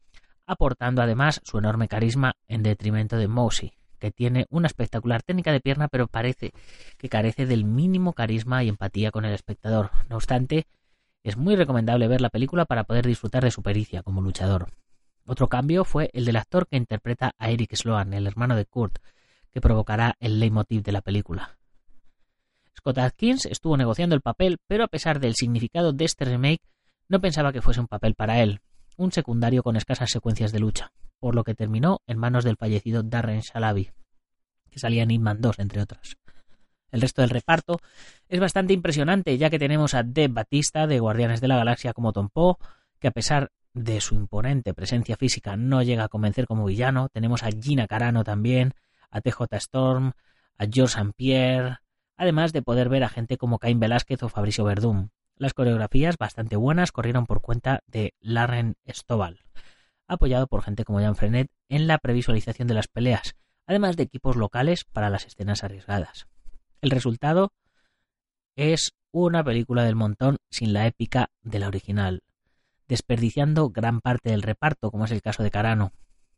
aportando 0.47 1.03
además 1.03 1.41
su 1.45 1.59
enorme 1.59 1.89
carisma 1.89 2.35
en 2.49 2.63
detrimento 2.63 3.17
de 3.17 3.29
Mousy, 3.29 3.73
que 3.99 4.11
tiene 4.11 4.47
una 4.51 4.67
espectacular 4.67 5.23
técnica 5.23 5.53
de 5.53 5.61
pierna, 5.61 5.89
pero 5.89 6.07
parece 6.07 6.53
que 6.97 7.09
carece 7.09 7.47
del 7.47 7.65
mínimo 7.65 8.13
carisma 8.13 8.65
y 8.65 8.69
empatía 8.69 9.11
con 9.11 9.25
el 9.25 9.35
espectador. 9.35 9.91
No 10.09 10.17
obstante, 10.17 10.67
es 11.23 11.37
muy 11.37 11.57
recomendable 11.57 12.09
ver 12.09 12.21
la 12.21 12.31
película 12.31 12.65
para 12.65 12.85
poder 12.85 13.07
disfrutar 13.07 13.45
de 13.45 13.51
su 13.51 13.63
pericia 13.63 14.03
como 14.03 14.23
luchador. 14.23 14.69
Otro 15.27 15.49
cambio 15.49 15.85
fue 15.85 16.11
el 16.15 16.25
del 16.25 16.37
actor 16.37 16.67
que 16.67 16.77
interpreta 16.79 17.35
a 17.37 17.51
Eric 17.51 17.75
Sloan, 17.75 18.15
el 18.15 18.27
hermano 18.27 18.57
de 18.57 18.65
Kurt, 18.65 18.99
que 19.53 19.61
provocará 19.61 20.17
el 20.21 20.41
leitmotiv 20.41 20.83
de 20.83 20.93
la 20.93 21.03
película. 21.03 21.59
Scott 22.79 22.99
Atkins 22.99 23.45
estuvo 23.47 23.77
negociando 23.77 24.15
el 24.15 24.23
papel, 24.23 24.59
pero 24.67 24.85
a 24.85 24.89
pesar 24.89 25.21
del 25.21 25.35
significado 25.35 25.93
de 25.93 26.05
este 26.05 26.25
remake, 26.25 26.63
no 27.09 27.21
pensaba 27.21 27.53
que 27.53 27.63
fuese 27.63 27.81
un 27.81 27.89
papel 27.89 28.15
para 28.15 28.41
él, 28.41 28.61
un 28.97 29.13
secundario 29.13 29.63
con 29.63 29.77
escasas 29.77 30.11
secuencias 30.11 30.53
de 30.53 30.61
lucha, 30.61 30.93
por 31.19 31.35
lo 31.35 31.45
que 31.45 31.55
terminó 31.55 32.01
en 32.07 32.19
manos 32.19 32.45
del 32.45 32.57
fallecido 32.57 33.03
Darren 33.03 33.41
Shalabi, 33.41 33.91
que 34.71 34.79
salía 34.79 35.03
en 35.03 35.11
Hitman 35.11 35.41
2, 35.41 35.59
entre 35.59 35.83
otras. 35.83 36.17
El 36.91 37.01
resto 37.01 37.21
del 37.21 37.31
reparto 37.31 37.81
es 38.29 38.41
bastante 38.41 38.73
impresionante, 38.73 39.37
ya 39.37 39.51
que 39.51 39.59
tenemos 39.59 39.95
a 39.95 40.03
Deb 40.03 40.33
Batista 40.33 40.87
de 40.87 41.01
Guardianes 41.01 41.41
de 41.41 41.49
la 41.49 41.57
Galaxia 41.57 41.93
como 41.93 42.13
Tom 42.13 42.31
Poe, 42.31 42.57
que 42.99 43.09
a 43.09 43.13
pesar 43.13 43.51
de 43.75 44.01
su 44.01 44.15
imponente 44.15 44.75
presencia 44.75 45.17
física 45.17 45.57
no 45.57 45.83
llega 45.83 46.05
a 46.05 46.09
convencer 46.09 46.47
como 46.47 46.65
villano. 46.65 47.09
Tenemos 47.11 47.43
a 47.43 47.51
Gina 47.51 47.87
Carano 47.87 48.25
también, 48.25 48.75
a 49.11 49.21
TJ 49.21 49.57
Storm, 49.57 50.13
a 50.57 50.65
George 50.71 50.99
St. 50.99 51.13
Pierre, 51.15 51.79
además 52.17 52.53
de 52.53 52.63
poder 52.63 52.89
ver 52.89 53.05
a 53.05 53.09
gente 53.09 53.37
como 53.37 53.59
Cain 53.59 53.79
Velázquez 53.79 54.23
o 54.23 54.29
Fabricio 54.29 54.65
Verdún. 54.65 55.11
Las 55.39 55.55
coreografías, 55.55 56.17
bastante 56.19 56.57
buenas, 56.57 56.91
corrieron 56.91 57.25
por 57.25 57.41
cuenta 57.41 57.85
de 57.87 58.13
Larren 58.21 58.75
Stovall, 58.89 59.45
apoyado 60.09 60.49
por 60.49 60.63
gente 60.63 60.85
como 60.85 61.01
Jan 61.01 61.15
Frenet 61.15 61.49
en 61.69 61.87
la 61.87 61.99
previsualización 61.99 62.67
de 62.67 62.75
las 62.75 62.89
peleas, 62.89 63.37
además 63.65 63.97
de 63.97 64.03
equipos 64.03 64.35
locales 64.35 64.85
para 64.85 65.11
las 65.11 65.27
escenas 65.27 65.63
arriesgadas. 65.63 66.27
El 66.81 66.91
resultado 66.91 67.53
es 68.57 68.95
una 69.13 69.45
película 69.45 69.85
del 69.85 69.95
montón 69.95 70.39
sin 70.51 70.73
la 70.73 70.89
épica 70.89 71.31
de 71.43 71.61
la 71.61 71.69
original, 71.69 72.25
desperdiciando 72.89 73.71
gran 73.71 74.01
parte 74.01 74.31
del 74.31 74.43
reparto, 74.43 74.91
como 74.91 75.05
es 75.05 75.13
el 75.13 75.23
caso 75.23 75.45
de 75.45 75.53
Carano. 75.53 75.93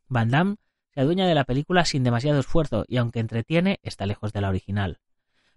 Van 0.08 0.28
Damme 0.28 0.56
se 0.92 1.00
adueña 1.00 1.26
de 1.26 1.34
la 1.34 1.44
película 1.44 1.86
sin 1.86 2.04
demasiado 2.04 2.40
esfuerzo 2.40 2.84
y 2.86 2.98
aunque 2.98 3.20
entretiene, 3.20 3.78
está 3.82 4.04
lejos 4.04 4.34
de 4.34 4.42
la 4.42 4.50
original. 4.50 4.98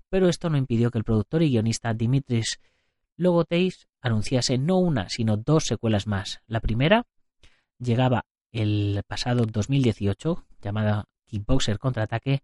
Pero 0.10 0.30
esto 0.30 0.50
no 0.50 0.58
impidió 0.58 0.92
que 0.92 1.00
el 1.00 1.04
productor 1.04 1.44
y 1.44 1.50
guionista 1.50 1.94
Dimitris 1.94 2.60
Logoteis 3.15 3.88
anunciase 4.02 4.58
no 4.58 4.78
una, 4.78 5.10
sino 5.10 5.38
dos 5.38 5.65
secuelas 5.65 6.08
más. 6.08 6.41
La 6.47 6.60
primera 6.60 7.06
llegaba 7.80 8.26
el 8.52 9.02
pasado 9.08 9.45
2018, 9.45 10.45
llamada 10.62 11.06
Kickboxer 11.26 11.80
Contraataque, 11.80 12.43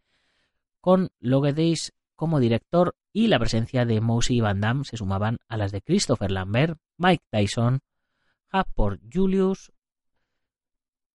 con 0.82 1.10
Logoteis 1.20 1.94
como 2.16 2.40
director 2.40 2.96
y 3.14 3.28
la 3.28 3.40
presencia 3.40 3.86
de 3.86 4.02
Mousy 4.02 4.36
y 4.36 4.42
Van 4.42 4.62
Damme 4.62 4.84
se 4.84 4.98
sumaban 4.98 5.38
a 5.48 5.58
las 5.58 5.72
de 5.72 5.82
Christopher 5.82 6.32
Lambert, 6.32 6.80
Mike 6.98 7.24
Tyson, 7.30 7.80
por 8.76 9.00
Julius 9.12 9.72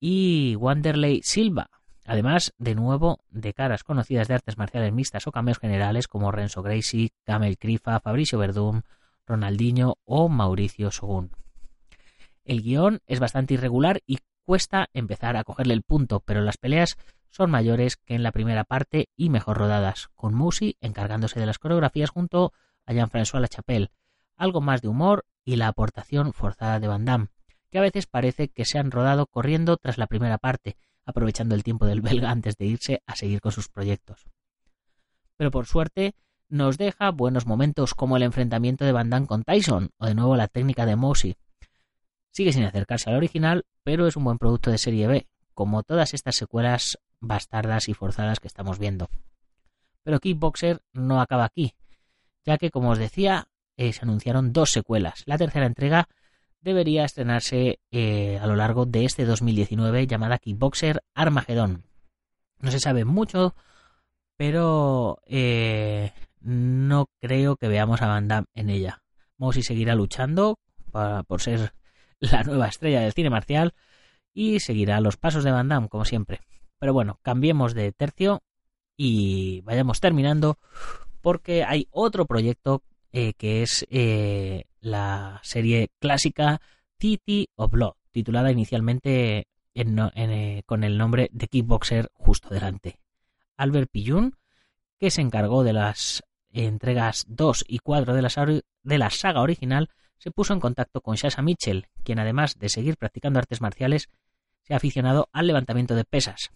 y 0.00 0.56
Wanderley 0.56 1.20
Silva, 1.22 1.70
además 2.04 2.52
de 2.58 2.74
nuevo 2.74 3.20
de 3.30 3.54
caras 3.54 3.84
conocidas 3.84 4.28
de 4.28 4.34
artes 4.34 4.58
marciales 4.58 4.92
mixtas 4.92 5.26
o 5.26 5.32
cameos 5.32 5.58
generales 5.58 6.08
como 6.08 6.30
Renzo 6.30 6.62
Gracie, 6.62 7.10
Camel 7.24 7.58
Crifa, 7.58 8.00
Fabricio 8.00 8.38
Verdum, 8.38 8.82
Ronaldinho 9.26 9.98
o 10.04 10.28
Mauricio 10.28 10.90
Sogun. 10.90 11.30
El 12.44 12.62
guion 12.62 13.00
es 13.06 13.20
bastante 13.20 13.54
irregular 13.54 14.02
y 14.06 14.18
cuesta 14.44 14.88
empezar 14.92 15.36
a 15.36 15.44
cogerle 15.44 15.74
el 15.74 15.82
punto, 15.82 16.20
pero 16.20 16.42
las 16.42 16.58
peleas 16.58 16.96
son 17.30 17.50
mayores 17.50 17.96
que 17.96 18.14
en 18.14 18.22
la 18.22 18.32
primera 18.32 18.64
parte 18.64 19.08
y 19.16 19.30
mejor 19.30 19.58
rodadas, 19.58 20.08
con 20.14 20.34
Musi 20.34 20.76
encargándose 20.80 21.40
de 21.40 21.46
las 21.46 21.58
coreografías 21.58 22.10
junto 22.10 22.52
a 22.86 22.92
Jean-François 22.92 23.40
Lachapelle, 23.40 23.90
algo 24.36 24.60
más 24.60 24.82
de 24.82 24.88
humor 24.88 25.24
y 25.44 25.56
la 25.56 25.68
aportación 25.68 26.32
forzada 26.32 26.78
de 26.78 26.88
Van 26.88 27.04
Damme, 27.04 27.28
que 27.70 27.78
a 27.78 27.82
veces 27.82 28.06
parece 28.06 28.48
que 28.48 28.64
se 28.64 28.78
han 28.78 28.90
rodado 28.90 29.26
corriendo 29.26 29.76
tras 29.76 29.98
la 29.98 30.06
primera 30.06 30.38
parte, 30.38 30.76
aprovechando 31.04 31.54
el 31.54 31.64
tiempo 31.64 31.86
del 31.86 32.02
belga 32.02 32.30
antes 32.30 32.56
de 32.56 32.66
irse 32.66 33.02
a 33.06 33.16
seguir 33.16 33.40
con 33.40 33.52
sus 33.52 33.68
proyectos. 33.68 34.26
Pero 35.36 35.50
por 35.50 35.66
suerte 35.66 36.14
nos 36.54 36.78
deja 36.78 37.10
buenos 37.10 37.46
momentos 37.46 37.94
como 37.94 38.16
el 38.16 38.22
enfrentamiento 38.22 38.84
de 38.84 38.92
Van 38.92 39.10
Damme 39.10 39.26
con 39.26 39.42
Tyson 39.42 39.90
o 39.98 40.06
de 40.06 40.14
nuevo 40.14 40.36
la 40.36 40.46
técnica 40.46 40.86
de 40.86 40.94
Mosi. 40.94 41.36
Sigue 42.30 42.52
sin 42.52 42.62
acercarse 42.62 43.10
al 43.10 43.16
original, 43.16 43.66
pero 43.82 44.06
es 44.06 44.16
un 44.16 44.22
buen 44.22 44.38
producto 44.38 44.70
de 44.70 44.78
serie 44.78 45.08
B, 45.08 45.26
como 45.52 45.82
todas 45.82 46.14
estas 46.14 46.36
secuelas 46.36 46.96
bastardas 47.18 47.88
y 47.88 47.94
forzadas 47.94 48.38
que 48.38 48.46
estamos 48.46 48.78
viendo. 48.78 49.10
Pero 50.04 50.20
Kickboxer 50.20 50.80
no 50.92 51.20
acaba 51.20 51.44
aquí, 51.44 51.74
ya 52.44 52.56
que, 52.56 52.70
como 52.70 52.90
os 52.90 52.98
decía, 52.98 53.48
eh, 53.76 53.92
se 53.92 54.02
anunciaron 54.02 54.52
dos 54.52 54.70
secuelas. 54.70 55.24
La 55.26 55.38
tercera 55.38 55.66
entrega 55.66 56.08
debería 56.60 57.04
estrenarse 57.04 57.80
eh, 57.90 58.38
a 58.40 58.46
lo 58.46 58.54
largo 58.54 58.86
de 58.86 59.04
este 59.04 59.24
2019 59.24 60.06
llamada 60.06 60.38
Kickboxer 60.38 61.02
Armageddon. 61.14 61.82
No 62.60 62.70
se 62.70 62.78
sabe 62.78 63.04
mucho, 63.04 63.56
pero 64.36 65.18
eh, 65.26 66.12
no 66.44 67.10
creo 67.20 67.56
que 67.56 67.68
veamos 67.68 68.02
a 68.02 68.06
Van 68.06 68.28
Damme 68.28 68.46
en 68.54 68.70
ella. 68.70 69.02
Mosi 69.36 69.62
seguirá 69.62 69.94
luchando 69.94 70.58
por 71.26 71.40
ser 71.40 71.72
la 72.20 72.44
nueva 72.44 72.68
estrella 72.68 73.00
del 73.00 73.12
cine 73.12 73.30
marcial 73.30 73.74
y 74.32 74.60
seguirá 74.60 75.00
los 75.00 75.16
pasos 75.16 75.44
de 75.44 75.50
Van 75.50 75.68
Damme, 75.68 75.88
como 75.88 76.04
siempre. 76.04 76.40
Pero 76.78 76.92
bueno, 76.92 77.18
cambiemos 77.22 77.74
de 77.74 77.92
tercio 77.92 78.42
y 78.96 79.62
vayamos 79.62 80.00
terminando 80.00 80.58
porque 81.20 81.64
hay 81.64 81.88
otro 81.90 82.26
proyecto 82.26 82.82
eh, 83.12 83.32
que 83.34 83.62
es 83.62 83.86
eh, 83.90 84.64
la 84.80 85.40
serie 85.42 85.90
clásica 85.98 86.60
City 86.98 87.48
of 87.56 87.70
Blood, 87.70 87.94
titulada 88.10 88.50
inicialmente 88.50 89.46
eh, 89.74 90.62
con 90.66 90.84
el 90.84 90.98
nombre 90.98 91.30
de 91.32 91.48
Kickboxer 91.48 92.10
justo 92.12 92.50
delante. 92.50 92.98
Albert 93.56 93.90
Pillun, 93.90 94.36
que 94.98 95.10
se 95.10 95.20
encargó 95.20 95.64
de 95.64 95.72
las 95.72 96.22
entregas 96.54 97.24
2 97.28 97.64
y 97.68 97.78
4 97.80 98.14
de 98.14 98.98
la, 98.98 99.10
saga 99.10 99.40
original, 99.40 99.90
se 100.18 100.30
puso 100.30 100.52
en 100.54 100.60
contacto 100.60 101.00
con 101.00 101.16
Shasha 101.16 101.42
Mitchell, 101.42 101.88
quien 102.04 102.18
además 102.18 102.58
de 102.58 102.68
seguir 102.68 102.96
practicando 102.96 103.38
artes 103.38 103.60
marciales, 103.60 104.08
se 104.62 104.72
ha 104.72 104.78
aficionado 104.78 105.28
al 105.32 105.46
levantamiento 105.46 105.94
de 105.94 106.04
pesas, 106.04 106.50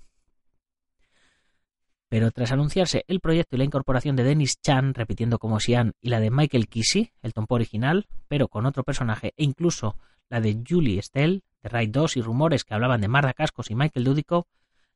Pero 2.09 2.31
tras 2.31 2.53
anunciarse 2.53 3.05
el 3.07 3.21
proyecto 3.21 3.57
y 3.57 3.59
la 3.59 3.65
incorporación 3.65 4.17
de 4.17 4.25
Dennis 4.25 4.61
Chan, 4.63 4.95
repitiendo 4.95 5.39
como 5.39 5.61
Xian, 5.61 5.93
y 6.01 6.09
la 6.09 6.21
de 6.21 6.31
Michael 6.31 6.69
Kissy, 6.69 7.13
el 7.21 7.35
tompo 7.35 7.57
original, 7.57 8.07
pero 8.29 8.49
con 8.49 8.65
otro 8.65 8.83
personaje, 8.83 9.35
e 9.37 9.45
incluso 9.45 9.97
la 10.31 10.41
de 10.41 10.63
Julie 10.67 10.99
Estelle, 10.99 11.43
de 11.63 11.69
Raid 11.69 11.91
2 11.91 12.17
y 12.17 12.23
rumores 12.23 12.65
que 12.65 12.73
hablaban 12.73 13.01
de 13.01 13.09
Marda 13.09 13.35
Cascos 13.35 13.71
y 13.71 13.75
Michael 13.75 14.05
Dudikoff, 14.05 14.47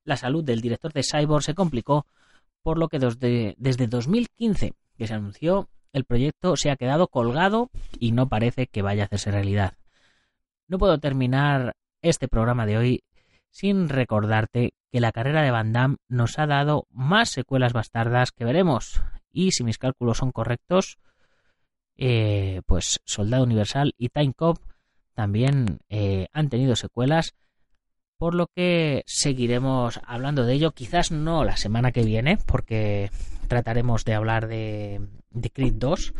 la 0.05 0.17
salud 0.17 0.43
del 0.43 0.61
director 0.61 0.93
de 0.93 1.03
Cyborg 1.03 1.43
se 1.43 1.55
complicó, 1.55 2.07
por 2.63 2.79
lo 2.79 2.89
que 2.89 2.99
desde, 2.99 3.57
desde 3.59 3.89
2015 3.89 4.75
que 4.97 5.07
se 5.07 5.15
anunció, 5.15 5.69
el 5.93 6.05
proyecto 6.05 6.57
se 6.57 6.71
ha 6.71 6.77
quedado 6.77 7.09
colgado 7.09 7.71
y 7.99 8.13
no 8.13 8.29
parece 8.29 8.67
que 8.67 8.83
vaya 8.83 9.03
a 9.03 9.07
hacerse 9.07 9.31
realidad. 9.31 9.75
No 10.69 10.79
puedo 10.79 10.99
terminar 10.99 11.77
este 12.01 12.29
programa 12.29 12.67
de 12.67 12.79
hoy 12.79 13.05
sin 13.51 13.89
recordarte 13.89 14.75
que 14.91 15.01
la 15.01 15.13
carrera 15.13 15.43
de 15.43 15.51
Van 15.51 15.73
Damme 15.73 15.97
nos 16.09 16.39
ha 16.39 16.47
dado 16.47 16.87
más 16.91 17.31
secuelas 17.31 17.73
bastardas 17.73 18.33
que 18.33 18.45
veremos. 18.45 19.03
Y 19.31 19.53
si 19.53 19.65
mis 19.65 19.79
cálculos 19.79 20.19
son 20.19 20.33
correctos, 20.33 20.99
eh, 21.97 22.63
pues 22.67 23.01
Soldado 23.05 23.45
Universal 23.45 23.95
y 23.99 24.09
Time 24.09 24.33
Cop 24.35 24.59
también 25.15 25.81
eh, 25.89 26.29
han 26.33 26.49
tenido 26.49 26.75
secuelas, 26.77 27.35
por 28.23 28.37
lo 28.37 28.47
que 28.55 29.03
seguiremos 29.05 30.01
hablando 30.07 30.47
de 30.47 30.55
ello, 30.55 30.71
quizás 30.71 31.11
no 31.11 31.43
la 31.43 31.57
semana 31.57 31.91
que 31.91 32.05
viene, 32.05 32.39
porque 32.47 33.11
trataremos 33.49 34.05
de 34.05 34.15
hablar 34.15 34.47
de, 34.47 35.01
Creed 35.53 35.75
2, 35.75 36.15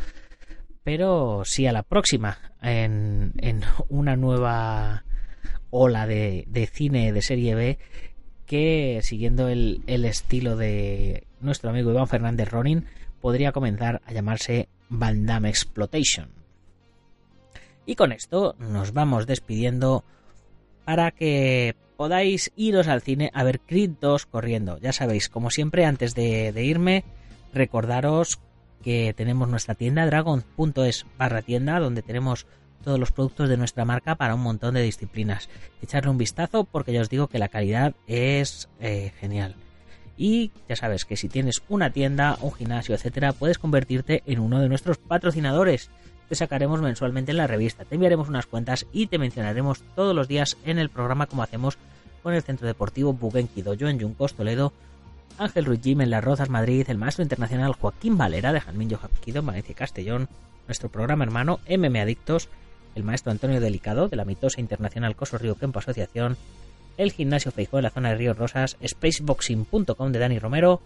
pero 0.83 1.43
sí 1.45 1.69
a 1.69 1.73
la 1.73 1.85
próxima, 1.85 2.39
en, 2.61 3.33
una 3.89 4.17
nueva 4.17 5.05
ola 5.71 6.09
de, 6.09 6.69
cine 6.73 7.13
de 7.13 7.23
serie 7.23 7.55
B 7.55 7.79
que, 8.47 8.99
siguiendo 9.05 9.47
el, 9.47 9.85
estilo 9.87 10.57
de 10.57 11.29
nuestro 11.41 11.71
amigo 11.71 11.93
Iván 11.93 12.09
Fernández 12.09 12.51
Ronin, 12.51 12.85
podría 13.21 13.53
comenzar 13.53 14.03
a 14.05 14.13
llamarse 14.13 14.69
Van 14.89 15.47
Exploitation. 15.47 16.31
Y 17.87 17.95
con 17.95 18.11
esto 18.11 18.57
nos 18.59 18.93
vamos 18.93 19.29
despidiendo 19.29 20.03
para 20.85 21.13
que 21.13 21.77
podáis 22.03 22.51
iros 22.57 22.89
al 22.89 23.01
cine 23.01 23.31
a 23.33 23.45
ver 23.45 23.61
Creed 23.61 23.93
2 24.01 24.27
corriendo. 24.27 24.77
Ya 24.79 24.93
sabéis, 24.93 25.29
como 25.29 25.51
siempre, 25.51 25.85
antes 25.85 26.17
de, 26.17 26.53
irme, 26.65 27.05
recordaros 27.55 28.41
que 28.83 29.15
tenemos 29.17 29.49
nuestra 29.49 29.77
tienda 29.77 30.05
dragon.es 30.05 31.07
barra 31.17 31.43
tienda 31.43 31.79
donde 31.79 32.03
tenemos 32.03 32.49
todos 32.83 32.99
los 32.99 33.13
productos 33.13 33.49
de 33.49 33.57
nuestra 33.57 33.85
marca 33.85 34.17
para 34.17 34.35
un 34.35 34.41
montón 34.41 34.75
de 34.75 34.83
disciplinas. 34.83 35.49
Echarle 35.81 36.11
un 36.11 36.19
vistazo 36.19 36.65
porque 36.65 36.93
ya 36.93 37.03
os 37.03 37.09
digo 37.09 37.29
que 37.29 37.39
la 37.39 37.47
calidad 37.47 37.95
es 38.09 38.69
eh, 38.81 39.13
genial. 39.21 39.55
Y 40.17 40.51
ya 40.69 40.75
sabes 40.75 41.05
que 41.05 41.17
si 41.17 41.29
tienes 41.29 41.63
una 41.69 41.91
tienda, 41.91 42.37
un 42.41 42.53
gimnasio, 42.53 42.97
etcétera, 42.97 43.33
puedes 43.33 43.59
convertirte 43.59 44.25
en 44.27 44.41
uno 44.41 44.59
de 44.59 44.69
nuestros 44.69 44.99
patrocinadores. 44.99 45.89
Te 46.29 46.35
sacaremos 46.35 46.83
mensualmente 46.83 47.31
en 47.31 47.37
la 47.37 47.47
revista, 47.47 47.85
te 47.85 47.95
enviaremos 47.95 48.29
unas 48.29 48.47
cuentas 48.47 48.87
y 48.93 49.07
te 49.07 49.19
mencionaremos 49.19 49.85
todos 49.95 50.17
los 50.17 50.27
días 50.27 50.57
en 50.65 50.81
el 50.81 50.89
programa 50.89 51.27
como 51.27 51.45
hacemos 51.45 51.79
con 52.23 52.35
el 52.35 52.43
Centro 52.43 52.67
Deportivo 52.67 53.13
Bugenki 53.13 53.63
yo 53.63 53.89
en 53.89 53.99
Yuncos, 53.99 54.35
Toledo, 54.35 54.73
Ángel 55.39 55.65
Ruiz 55.65 55.81
Jim 55.83 56.01
en 56.01 56.11
Las 56.11 56.23
Rozas, 56.23 56.51
Madrid, 56.51 56.87
el 56.89 56.99
maestro 56.99 57.23
internacional 57.23 57.73
Joaquín 57.73 58.17
Valera 58.17 58.53
de 58.53 58.61
Jalmillo 58.61 58.99
Japquido 58.99 59.41
en 59.41 59.47
Valencia 59.47 59.75
Castellón, 59.75 60.29
nuestro 60.67 60.89
programa 60.91 61.25
hermano 61.25 61.61
MM 61.69 62.01
Adictos, 62.01 62.49
el 62.95 63.05
maestro 63.05 63.33
Antonio 63.33 63.61
Delicado 63.61 64.09
de 64.09 64.17
la 64.17 64.25
mitosa 64.25 64.61
internacional 64.61 65.17
Coso 65.17 65.39
Río 65.39 65.57
Kempo 65.57 65.79
Asociación, 65.79 66.37
el 66.97 67.13
gimnasio 67.13 67.51
Feijó 67.51 67.77
de 67.77 67.83
la 67.83 67.91
zona 67.91 68.11
de 68.11 68.17
Ríos 68.17 68.37
Rosas, 68.37 68.77
spaceboxing.com 68.87 70.13
de 70.13 70.19
Dani 70.19 70.39
Romero, 70.39 70.83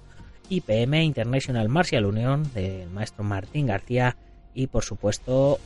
IPM 0.49 1.03
International 1.03 1.69
Martial 1.69 2.07
Union 2.07 2.49
del 2.55 2.89
maestro 2.91 3.25
Martín 3.25 3.67
García. 3.67 4.17
Y 4.55 4.69
por 4.69 4.85
supuesto 4.85 5.59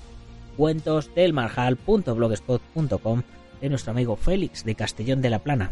del 1.15 1.33
marjal.blogspot.com 1.33 3.23
de 3.61 3.69
nuestro 3.69 3.93
amigo 3.93 4.17
Félix 4.17 4.65
de 4.65 4.75
Castellón 4.75 5.23
de 5.23 5.31
la 5.31 5.39
Plana. 5.41 5.71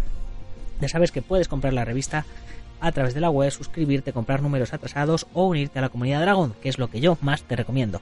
Ya 0.80 0.88
sabes 0.88 1.12
que 1.12 1.22
puedes 1.22 1.48
comprar 1.48 1.72
la 1.72 1.84
revista 1.84 2.24
a 2.80 2.92
través 2.92 3.14
de 3.14 3.20
la 3.20 3.30
web, 3.30 3.50
suscribirte, 3.50 4.12
comprar 4.12 4.42
números 4.42 4.72
atrasados 4.72 5.26
o 5.34 5.46
unirte 5.46 5.78
a 5.78 5.82
la 5.82 5.88
comunidad 5.88 6.20
Dragon, 6.20 6.54
que 6.62 6.68
es 6.68 6.78
lo 6.78 6.88
que 6.90 7.00
yo 7.00 7.18
más 7.20 7.42
te 7.42 7.56
recomiendo. 7.56 8.00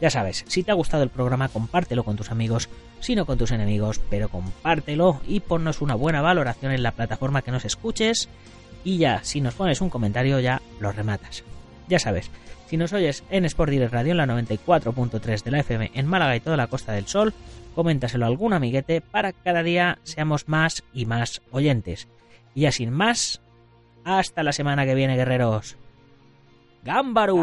Ya 0.00 0.10
sabes, 0.10 0.44
si 0.46 0.62
te 0.62 0.70
ha 0.70 0.74
gustado 0.74 1.02
el 1.02 1.08
programa, 1.08 1.48
compártelo 1.48 2.04
con 2.04 2.16
tus 2.16 2.30
amigos, 2.30 2.68
si 3.00 3.16
no 3.16 3.26
con 3.26 3.38
tus 3.38 3.50
enemigos, 3.50 4.00
pero 4.10 4.28
compártelo 4.28 5.20
y 5.26 5.40
ponnos 5.40 5.80
una 5.80 5.96
buena 5.96 6.20
valoración 6.20 6.72
en 6.72 6.84
la 6.84 6.92
plataforma 6.92 7.42
que 7.42 7.50
nos 7.50 7.64
escuches. 7.64 8.28
Y 8.84 8.98
ya, 8.98 9.24
si 9.24 9.40
nos 9.40 9.54
pones 9.54 9.80
un 9.80 9.90
comentario, 9.90 10.38
ya 10.38 10.62
lo 10.78 10.92
rematas. 10.92 11.42
Ya 11.88 11.98
sabes, 11.98 12.30
si 12.68 12.76
nos 12.76 12.92
oyes 12.92 13.24
en 13.30 13.46
Sport 13.46 13.70
Direct 13.70 13.92
Radio 13.94 14.10
en 14.10 14.18
la 14.18 14.26
94.3 14.26 15.42
de 15.42 15.50
la 15.50 15.60
FM 15.60 15.90
en 15.94 16.06
Málaga 16.06 16.36
y 16.36 16.40
toda 16.40 16.58
la 16.58 16.66
Costa 16.66 16.92
del 16.92 17.06
Sol, 17.06 17.32
coméntaselo 17.74 18.26
a 18.26 18.28
algún 18.28 18.52
amiguete 18.52 19.00
para 19.00 19.32
que 19.32 19.40
cada 19.42 19.62
día 19.62 19.98
seamos 20.02 20.48
más 20.48 20.84
y 20.92 21.06
más 21.06 21.40
oyentes. 21.50 22.08
Y 22.54 22.62
ya 22.62 22.72
sin 22.72 22.90
más, 22.90 23.40
hasta 24.04 24.42
la 24.42 24.52
semana 24.52 24.84
que 24.84 24.94
viene, 24.94 25.16
guerreros. 25.16 25.76
Gámbaru. 26.84 27.38